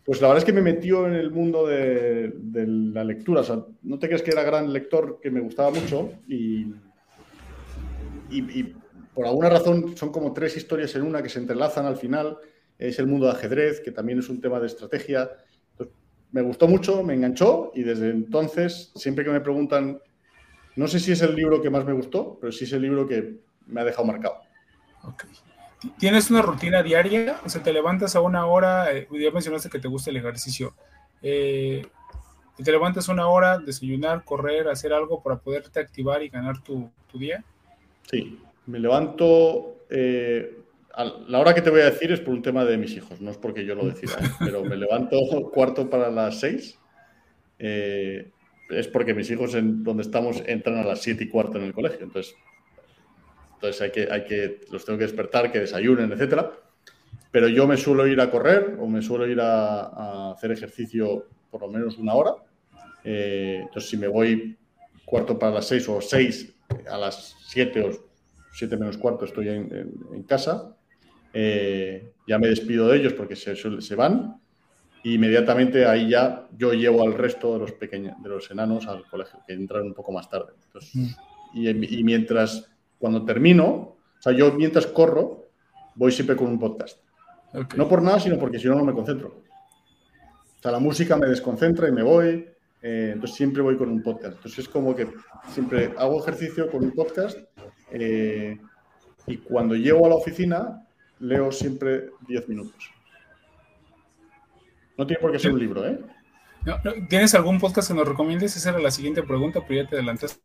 [0.05, 3.43] Pues la verdad es que me metió en el mundo de, la lectura.
[3.43, 6.13] O sea, no te crees que era gran lector, que me gustaba mucho.
[6.27, 6.73] Y,
[9.19, 12.39] por alguna razón son como tres historias en una que se entrelazan al final.
[12.79, 15.29] Es el mundo de ajedrez, que también es un tema de estrategia.
[16.31, 20.01] me gustó mucho, me enganchó y desde entonces, siempre que me preguntan,
[20.77, 23.09] no sé si es el libro que más me gustó, pero sí es el libro
[23.09, 24.37] que me ha dejado marcado.
[25.03, 25.31] Okay.
[25.99, 27.41] ¿Tienes una rutina diaria?
[27.45, 30.75] O sea, te levantas a una hora, eh, ya mencionaste que te gusta el ejercicio.
[31.23, 31.85] Eh,
[32.57, 37.43] ¿Te levantas una hora, desayunar, correr, hacer algo para poderte activar y ganar tu, día?
[38.09, 38.39] Sí,
[38.69, 39.87] me levanto.
[39.89, 40.57] Eh,
[40.93, 43.21] a la hora que te voy a decir es por un tema de mis hijos,
[43.21, 44.29] no es porque yo lo decida, ¿eh?
[44.39, 45.17] pero me levanto
[45.51, 46.79] cuarto para las seis.
[47.59, 48.31] Eh,
[48.69, 51.73] es porque mis hijos, en donde estamos, entran a las siete y cuarto en el
[51.73, 52.01] colegio.
[52.05, 52.35] Entonces,
[53.55, 56.53] entonces hay que, hay que, los tengo que despertar, que desayunen, etcétera.
[57.31, 61.63] Pero yo me suelo ir a correr o me suelo ir a, hacer ejercicio por
[61.63, 62.33] lo menos una hora.
[63.03, 64.59] Entonces, si me voy
[65.07, 66.55] cuarto para las seis o seis,
[66.91, 68.08] a las siete os
[68.59, 70.77] 7 menos cuarto estoy en, casa.
[71.33, 74.41] Eh, ya me despido de ellos porque se, se van.
[75.05, 79.05] E inmediatamente ahí ya yo llevo al resto de los pequeños, de los enanos al
[79.09, 80.55] colegio, que entran un poco más tarde.
[80.93, 81.07] Mm.
[81.55, 85.51] Y, mientras, cuando termino, o sea, yo mientras corro,
[85.95, 86.99] voy siempre con un podcast.
[87.53, 87.79] Okay.
[87.79, 89.29] No por nada, sino porque si no, no me concentro.
[90.59, 92.45] O sea, la música me desconcentra y me voy.
[92.83, 94.37] Eh, entonces siempre voy con un podcast.
[94.37, 95.09] Entonces es como que
[95.53, 97.39] siempre hago ejercicio con un podcast
[97.91, 98.59] eh,
[99.27, 100.87] y cuando llego a la oficina
[101.21, 102.91] leo siempre 10 minutos.
[104.97, 106.01] No tiene por qué ser un libro, ¿eh?
[107.09, 108.57] ¿Tienes algún podcast que nos recomiendes?
[108.57, 110.43] Esa era la siguiente pregunta, pero ya te adelantaste.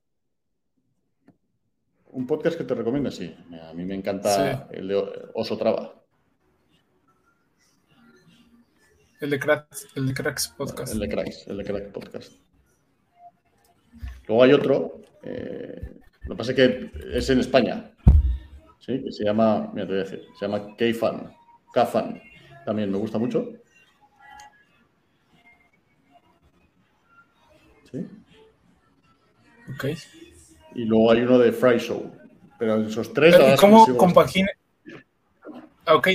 [2.11, 3.35] Un podcast que te recomiendo, sí.
[3.63, 5.95] A mí me encanta el de Oso Traba.
[9.19, 10.93] El de Cracks, el de Cracks Podcast.
[10.93, 12.33] El de Cracks, el de Cracks Podcast.
[14.27, 17.91] Luego hay otro, eh, lo que pasa es que es en España,
[18.80, 19.03] ¿sí?
[19.03, 21.34] que se llama, mira, te voy a decir, se llama K-Fan,
[21.74, 22.21] K-Fan.
[22.65, 23.51] También me gusta mucho.
[27.91, 28.07] ¿Sí?
[29.74, 29.86] Ok
[30.76, 32.11] y luego hay uno de Fry Show.
[32.57, 33.36] Pero esos tres.
[33.36, 34.49] ¿Y cómo compagina?
[35.88, 36.09] Ok.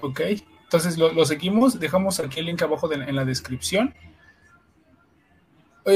[0.00, 0.20] Ok.
[0.64, 1.78] Entonces lo, seguimos.
[1.78, 3.94] Dejamos aquí el link abajo en la descripción.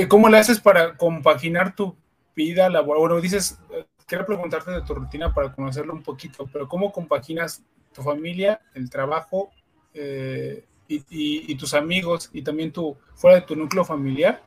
[0.08, 1.96] ¿Cómo le haces para compaginar tu
[2.34, 3.00] vida laboral?
[3.00, 3.58] Bueno, dices,
[4.06, 7.62] quiero preguntarte de tu rutina para conocerlo un poquito, pero ¿cómo compaginas
[7.92, 9.50] tu familia, el trabajo
[9.94, 14.42] eh, y, tus amigos y también tu fuera de tu núcleo familiar?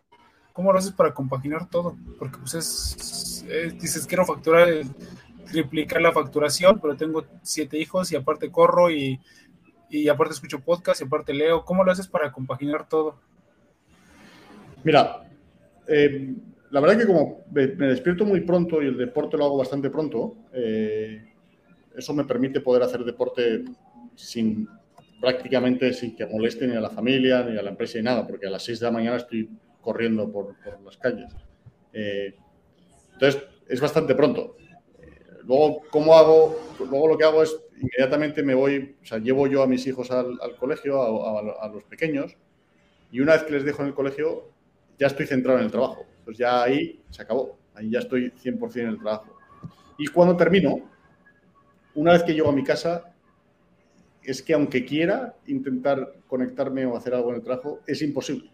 [0.53, 1.95] ¿Cómo lo haces para compaginar todo?
[2.17, 4.67] Porque pues es, eh, dices, quiero facturar,
[5.51, 9.19] triplicar la facturación, pero tengo siete hijos y aparte corro y,
[9.89, 11.63] y aparte escucho podcast y aparte leo.
[11.63, 13.19] ¿Cómo lo haces para compaginar todo?
[14.83, 15.27] Mira,
[15.87, 16.33] eh,
[16.71, 20.35] la verdad que como me, despierto muy pronto y el deporte lo hago bastante pronto,
[20.53, 21.33] eh,
[21.95, 23.63] eso me permite poder hacer deporte
[24.15, 24.67] sin
[25.19, 28.47] prácticamente sin que moleste ni a la familia, ni a la empresa, ni nada, porque
[28.47, 29.49] a las 6 de la mañana estoy
[29.81, 31.33] corriendo por, las calles.
[31.93, 32.35] Eh,
[33.13, 34.55] entonces, es bastante pronto.
[35.43, 36.59] luego, ¿cómo hago?
[36.79, 40.11] Luego lo que hago es, inmediatamente me voy, o sea, llevo yo a mis hijos
[40.11, 42.35] al, colegio, a, los pequeños,
[43.11, 44.51] y una vez que les dejo en el colegio,
[44.97, 46.05] ya estoy centrado en el trabajo.
[46.25, 47.57] Pues ya ahí se acabó.
[47.73, 49.37] Ahí ya estoy 100% en el trabajo.
[49.97, 50.89] Y cuando termino,
[51.95, 53.13] una vez que llego a mi casa,
[54.23, 58.51] es que aunque quiera intentar conectarme o hacer algo en el trabajo, es imposible.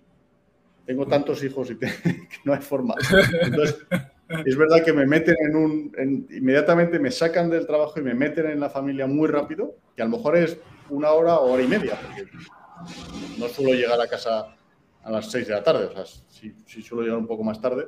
[0.85, 1.77] Tengo tantos hijos y
[2.45, 2.95] no hay forma.
[3.41, 3.85] Entonces,
[4.45, 6.27] es verdad que me meten en un...
[6.29, 10.05] inmediatamente me sacan del trabajo y me meten en la familia muy rápido, que a
[10.05, 10.57] lo mejor es
[10.89, 12.29] una hora o hora y media, porque
[13.37, 14.55] no suelo llegar a casa
[15.03, 17.85] a las 6 de la tarde, o sea, sí, suelo llegar un poco más tarde.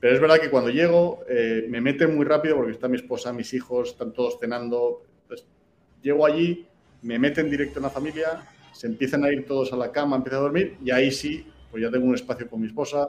[0.00, 3.32] Pero es verdad que cuando llego eh, me meten muy rápido porque está mi esposa,
[3.32, 5.02] mis hijos, están todos cenando.
[5.22, 5.46] Entonces,
[6.02, 6.66] llego allí,
[7.02, 10.40] me meten directo en la familia, se empiezan a ir todos a la cama, empiezan
[10.40, 13.08] a dormir y ahí sí, pues ya tengo un espacio con mi esposa,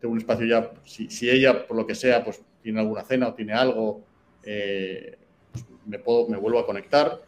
[0.00, 3.28] tengo un espacio ya, si, si ella por lo que sea, pues tiene alguna cena
[3.28, 4.02] o tiene algo,
[4.42, 5.16] eh,
[5.52, 7.20] pues me, puedo, me vuelvo a conectar.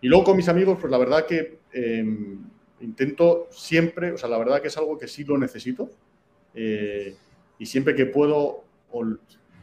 [0.00, 2.44] Y luego con mis amigos, pues la verdad que em,
[2.80, 5.90] intento siempre, o sea, la verdad que es algo que sí lo necesito.
[6.54, 7.16] Eh,
[7.58, 8.64] y siempre que puedo,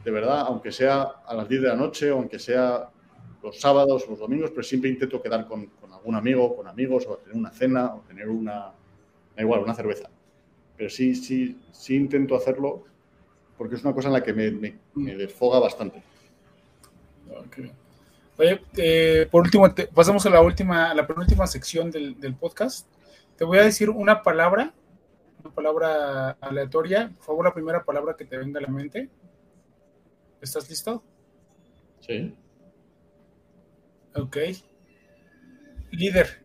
[0.04, 2.88] de verdad, aunque sea a las 10 de la noche o aunque sea
[3.42, 7.16] los sábados o los domingos, pero siempre intento quedar con, algún amigo, con amigos, o
[7.16, 8.72] tener una cena, o tener una,
[9.36, 10.08] igual, una cerveza.
[10.76, 12.84] Pero sí, sí, sí intento hacerlo
[13.56, 14.74] porque es una cosa en la que me,
[15.14, 16.02] desfoga bastante.
[18.36, 22.86] Oye, eh, por último, pasamos a la última, a la penúltima sección del podcast.
[23.36, 24.72] Te voy a decir una palabra,
[25.42, 27.12] una palabra aleatoria.
[27.16, 29.10] Por favor, la primera palabra que te venga a la mente.
[30.40, 31.02] ¿Estás listo?
[32.00, 32.34] Sí.
[34.14, 34.36] Ok.
[35.90, 36.44] Líder.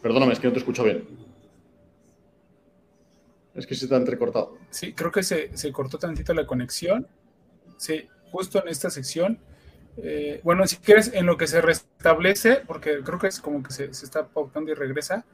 [0.00, 1.06] Perdóname, es que no te escucho bien.
[3.54, 4.56] Es que se te ha entrecortado.
[4.70, 7.06] Sí, creo que se, se cortó tantito la conexión.
[7.76, 9.38] Sí, justo en esta sección
[9.98, 13.72] eh, bueno, si quieres, en lo que se restablece, porque creo que es como que
[13.72, 15.24] se, está pautando y regresa,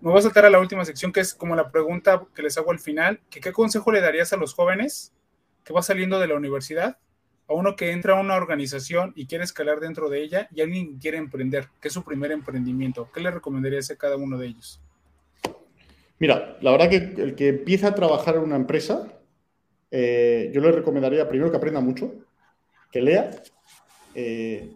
[0.00, 2.56] me voy a saltar a la última sección, que es como la pregunta que les
[2.58, 5.12] hago al final, qué consejo le darías a los jóvenes
[5.64, 6.98] que va saliendo de la universidad,
[7.48, 10.98] a uno que entra a una organización y quiere escalar dentro de ella y alguien
[10.98, 13.10] quiere emprender, que es su primer emprendimiento.
[13.12, 14.80] ¿Qué le recomendarías a cada uno de ellos?
[16.18, 19.08] Mira, la verdad que el que empieza a trabajar en una empresa,
[19.90, 22.12] eh, yo le recomendaría primero que aprenda mucho,
[22.92, 23.30] que lea
[24.14, 24.72] eh,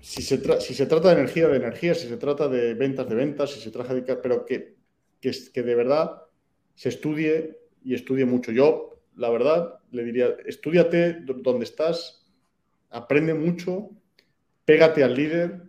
[0.00, 0.38] si, se
[0.86, 3.94] trata de energía, de energía, si se trata de ventas, de ventas, si se trata
[3.94, 4.02] de...
[4.16, 4.76] pero que,
[5.20, 6.22] que, que de verdad
[6.74, 8.52] se estudie y estudie mucho.
[8.52, 12.26] Yo, la verdad, le diría, estudiate donde estás,
[12.90, 13.90] aprende mucho,
[14.64, 15.62] pégate al líder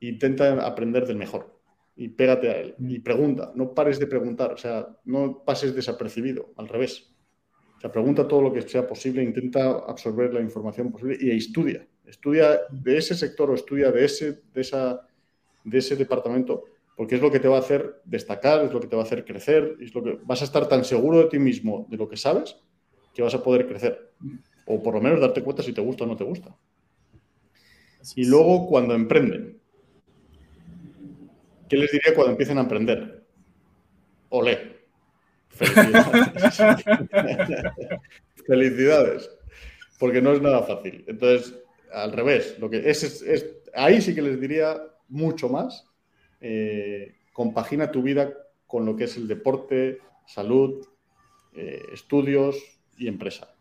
[0.00, 1.58] e intenta aprender del mejor.
[1.96, 2.74] Y pégate a él.
[2.78, 7.12] Y pregunta, no pares de preguntar, o sea, no pases desapercibido, al revés.
[7.76, 11.86] O sea, pregunta todo lo que sea posible, intenta absorber la información posible y estudia.
[12.08, 15.06] Estudia de ese sector o estudia de ese, de, esa,
[15.62, 16.64] de ese departamento,
[16.96, 19.04] porque es lo que te va a hacer destacar, es lo que te va a
[19.04, 22.08] hacer crecer, es lo que vas a estar tan seguro de ti mismo, de lo
[22.08, 22.56] que sabes,
[23.14, 24.12] que vas a poder crecer.
[24.66, 26.56] O por lo menos darte cuenta si te gusta o no te gusta.
[28.16, 29.60] Y luego cuando emprenden.
[31.68, 33.26] ¿Qué les diría cuando empiecen a emprender?
[34.30, 34.78] Olé.
[35.50, 36.58] Felicidades.
[38.46, 39.30] Felicidades.
[39.98, 41.04] Porque no es nada fácil.
[41.06, 41.54] Entonces,
[41.92, 43.24] al revés, lo que es,
[43.74, 45.86] ahí sí que les diría mucho más.
[46.40, 48.32] Eh, compagina tu vida
[48.66, 50.86] con lo que es el deporte, salud,
[51.54, 52.56] eh, estudios
[52.96, 53.54] y empresa.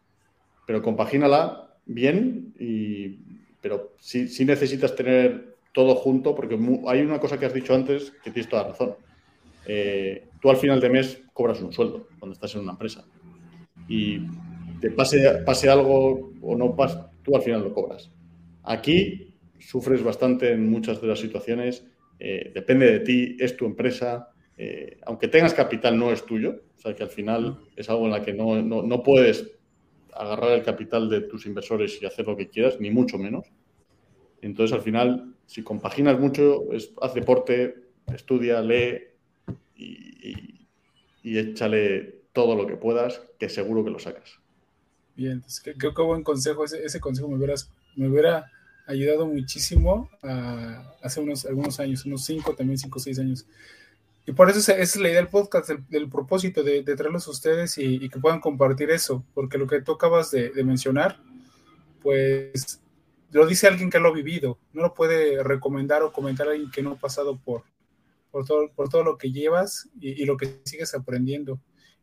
[0.66, 3.20] Pero compagínala bien, y,
[3.62, 8.32] pero sí, necesitas tener todo junto, porque hay una cosa que has dicho antes que
[8.32, 8.96] tienes toda razón.
[9.66, 13.06] Eh, tú al final de mes cobras un sueldo cuando estás en una empresa.
[13.88, 14.20] Y
[14.82, 18.12] te pase, pase algo o no pase, tú al final lo cobras.
[18.68, 21.88] Aquí sufres bastante en muchas de las situaciones,
[22.20, 26.82] eh, depende de ti, es tu empresa, eh, aunque tengas capital no es tuyo, o
[26.82, 29.58] sea que al final es algo en la que no, puedes
[30.14, 33.48] agarrar el capital de tus inversores y hacer lo que quieras, ni mucho menos.
[34.42, 37.76] Entonces al final, si compaginas mucho, es, haz deporte,
[38.14, 39.00] estudia, lee
[39.78, 40.58] y,
[41.24, 44.40] échale todo lo que puedas, que seguro que lo sacas.
[45.16, 46.66] Bien, qué, qué, buen consejo.
[46.66, 47.38] Ese, consejo me,
[47.96, 48.46] me hubiera
[48.88, 50.10] ayudado muchísimo
[51.04, 53.46] hace unos algunos años, unos cinco, también cinco o seis años.
[54.26, 57.78] Y por eso esa es la idea del podcast, del, propósito de, traerlos a ustedes
[57.78, 61.20] y, que puedan compartir eso, porque lo que tú acabas de, mencionar,
[62.02, 62.82] pues
[63.32, 66.72] lo dice alguien que lo ha vivido, no lo puede recomendar o comentar a alguien
[66.72, 67.64] que no ha pasado por,
[68.32, 71.60] por, todo, por todo lo que llevas y, y lo que sigues aprendiendo.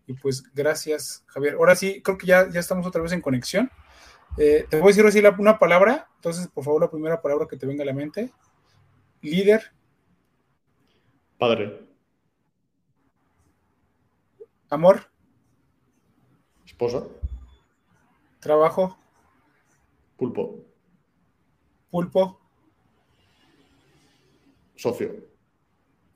[0.07, 1.55] Y pues gracias, Javier.
[1.55, 3.71] Ahora sí, creo que ya, ya estamos otra vez en conexión.
[4.37, 7.57] Eh, te voy a decir así una palabra, entonces por favor la primera palabra que
[7.57, 8.33] te venga a la mente.
[9.23, 9.73] Líder.
[11.39, 11.87] Padre.
[14.71, 15.09] Amor.
[16.65, 17.07] Esposa.
[18.41, 18.99] Trabajo.
[20.17, 20.65] Pulpo.
[21.91, 22.41] Pulpo.
[24.75, 25.15] Socio.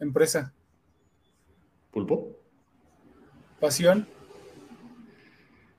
[0.01, 0.53] Empresa.
[1.93, 2.37] Pulpo.
[3.61, 4.09] Pasión.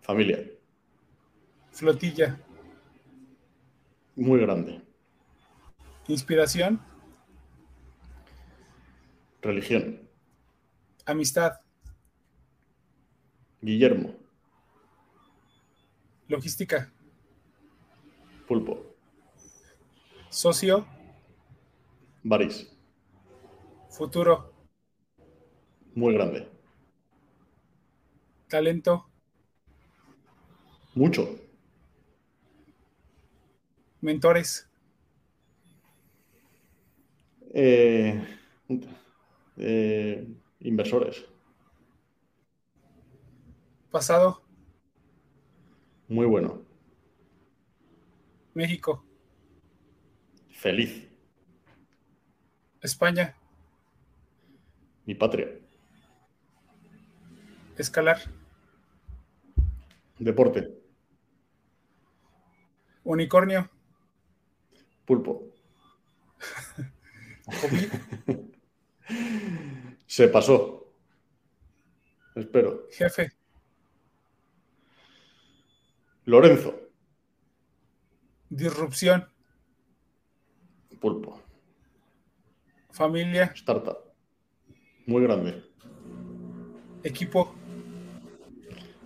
[0.02, 0.59] Familia.
[1.80, 2.38] Flotilla.
[4.18, 4.82] Muy grande.
[6.10, 6.82] Inspiración.
[9.42, 10.06] Religión.
[11.06, 11.54] Amistad.
[13.62, 14.14] Guillermo.
[16.28, 16.92] Logística.
[18.46, 18.98] Pulpo.
[20.30, 20.86] Socio.
[22.24, 22.70] Baris.
[23.90, 24.54] Futuro.
[25.96, 26.46] Muy grande.
[28.50, 29.10] Talento.
[30.94, 31.49] Mucho.
[34.02, 34.70] Mentores.
[37.54, 38.22] Eh,
[39.58, 40.28] eh,
[40.60, 41.26] inversores.
[43.92, 44.42] Pasado.
[46.08, 46.62] Muy bueno.
[48.54, 49.04] México.
[50.52, 51.08] Feliz.
[52.82, 53.36] España.
[55.06, 55.50] Mi patria.
[57.78, 58.20] Escalar.
[60.20, 60.78] Deporte.
[63.04, 63.70] Unicornio.
[65.10, 65.44] Pulpo.
[70.06, 70.94] Se pasó.
[72.36, 72.86] Espero.
[72.92, 73.32] Jefe.
[76.26, 76.80] Lorenzo.
[78.52, 79.28] Disrupción.
[81.02, 81.42] Pulpo.
[82.92, 83.52] Familia.
[83.56, 83.98] Startup.
[85.08, 85.64] Muy grande.
[87.02, 87.56] Equipo.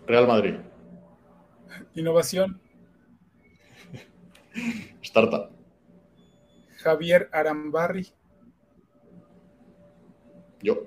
[0.05, 0.55] Real Madrid.
[1.95, 2.59] Innovación.
[5.01, 5.52] Startup.
[6.83, 8.07] Javier Arambarri.
[10.61, 10.83] Yo.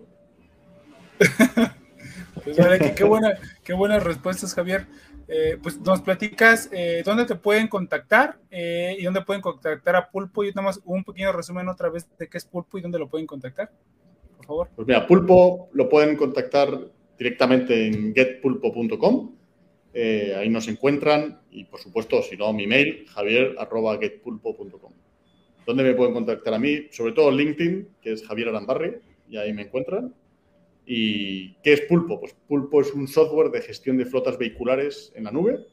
[2.45, 4.87] pues vale, qué, buena, qué buenas respuestas, Javier.
[5.29, 10.11] Eh, pues nos platicas eh, dónde te pueden contactar eh, y dónde pueden contactar a
[10.11, 10.45] Pulpo.
[10.45, 13.09] Y nada más un pequeño resumen otra vez de qué es Pulpo y dónde lo
[13.09, 13.73] pueden contactar,
[14.37, 14.69] por favor.
[14.77, 16.71] Pues mira, Pulpo lo pueden contactar
[17.19, 19.35] directamente en getpulpo.com.
[19.95, 24.93] Ahí nos encuentran y, por supuesto, si no, mi mail, javier.getpulpo.com.
[25.67, 26.87] ¿Dónde me pueden contactar a mí?
[26.93, 28.99] Sobre todo LinkedIn, que es Javier Arambarri,
[29.29, 30.15] y ahí me encuentran.
[30.87, 32.21] ¿Y qué es Pulpo?
[32.21, 35.67] Pues Pulpo es un software de gestión de flotas vehiculares en la nube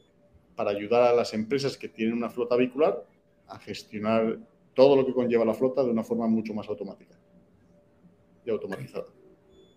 [0.56, 3.06] para ayudar a las empresas que tienen una flota vehicular
[3.46, 4.38] a gestionar
[4.74, 7.16] todo lo que conlleva la flota de una forma mucho más automática
[8.44, 9.06] y automatizada.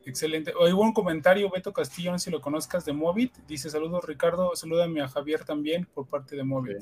[0.05, 0.53] Excelente.
[0.57, 3.38] Hoy hubo un comentario, Beto Castillo, no sé si lo conozcas, de Movit.
[3.47, 6.78] Dice, saludos Ricardo, salúdame a Javier también por parte de Movit.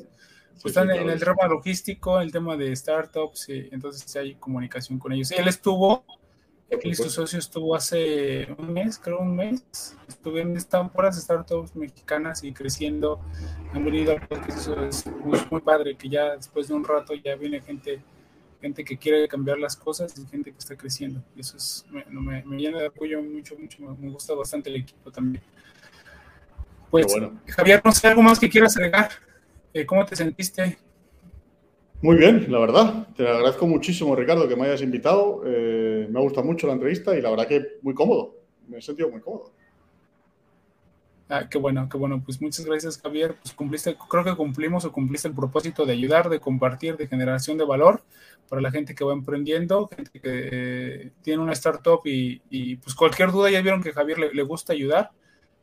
[0.62, 5.00] Pues están en el tema logístico, en el tema de startups, y entonces hay comunicación
[5.00, 5.32] con ellos.
[5.32, 6.06] Él estuvo,
[6.70, 11.22] él y su socio estuvo hace un mes, creo un mes, estuve en estas puras
[11.22, 13.20] startups mexicanas y creciendo,
[13.74, 14.16] han venido,
[14.48, 18.02] eso es muy, muy padre, que ya después de un rato ya viene gente
[18.66, 21.24] gente que quiere cambiar las cosas y gente que está creciendo.
[21.36, 25.44] Y eso es, me, llena de apoyo mucho, mucho, me gusta bastante el equipo también.
[26.90, 27.40] Pues, bueno.
[27.48, 29.10] Javier, no sé, algo más que quieras agregar.
[29.76, 30.78] Eh, ¿Cómo te sentiste?
[32.02, 33.08] Muy bien, la verdad.
[33.14, 35.42] Te agradezco muchísimo, Ricardo, que me hayas invitado.
[35.46, 38.38] Eh, me ha gustado mucho la entrevista y la verdad que muy cómodo.
[38.70, 39.52] Me he sentido muy cómodo.
[41.28, 42.22] Ah, qué bueno, qué bueno.
[42.24, 43.36] Pues muchas gracias, Javier.
[43.42, 47.58] Pues cumpliste, creo que cumplimos o cumpliste el propósito de ayudar, de compartir, de generación
[47.58, 48.02] de valor
[48.48, 53.32] para la gente que va emprendiendo, gente que eh, tiene una startup y, pues cualquier
[53.32, 55.12] duda, ya vieron que Javier le, gusta ayudar,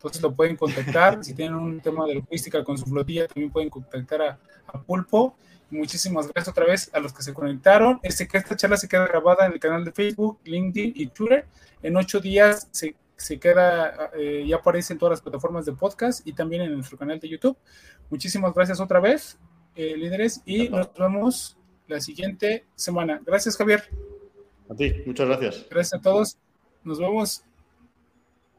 [0.03, 1.22] entonces lo pueden contactar.
[1.24, 4.38] si tienen un tema de logística con su flotilla, también pueden contactar a,
[4.86, 5.36] Pulpo.
[5.70, 8.00] Muchísimas gracias otra vez a los que se conectaron.
[8.03, 11.46] Este, que esta charla se queda grabada en el canal de Facebook, LinkedIn y Twitter.
[11.82, 16.26] En ocho días se se queda, eh, ya aparece en todas las plataformas de podcast
[16.26, 17.57] y también en nuestro canal de YouTube.
[18.11, 19.38] Muchísimas gracias otra vez,
[19.76, 23.20] eh, líderes, y nos vemos la siguiente semana.
[23.24, 23.84] Gracias, Javier.
[24.68, 25.66] A ti, muchas gracias.
[25.70, 26.36] Gracias a todos.
[26.82, 27.44] Nos vemos.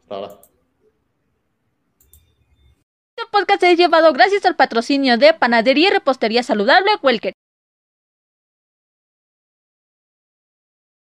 [0.04, 0.53] Hasta ahora.
[3.32, 7.34] Podcast es llevado gracias al patrocinio de Panadería y Repostería Saludable Welker.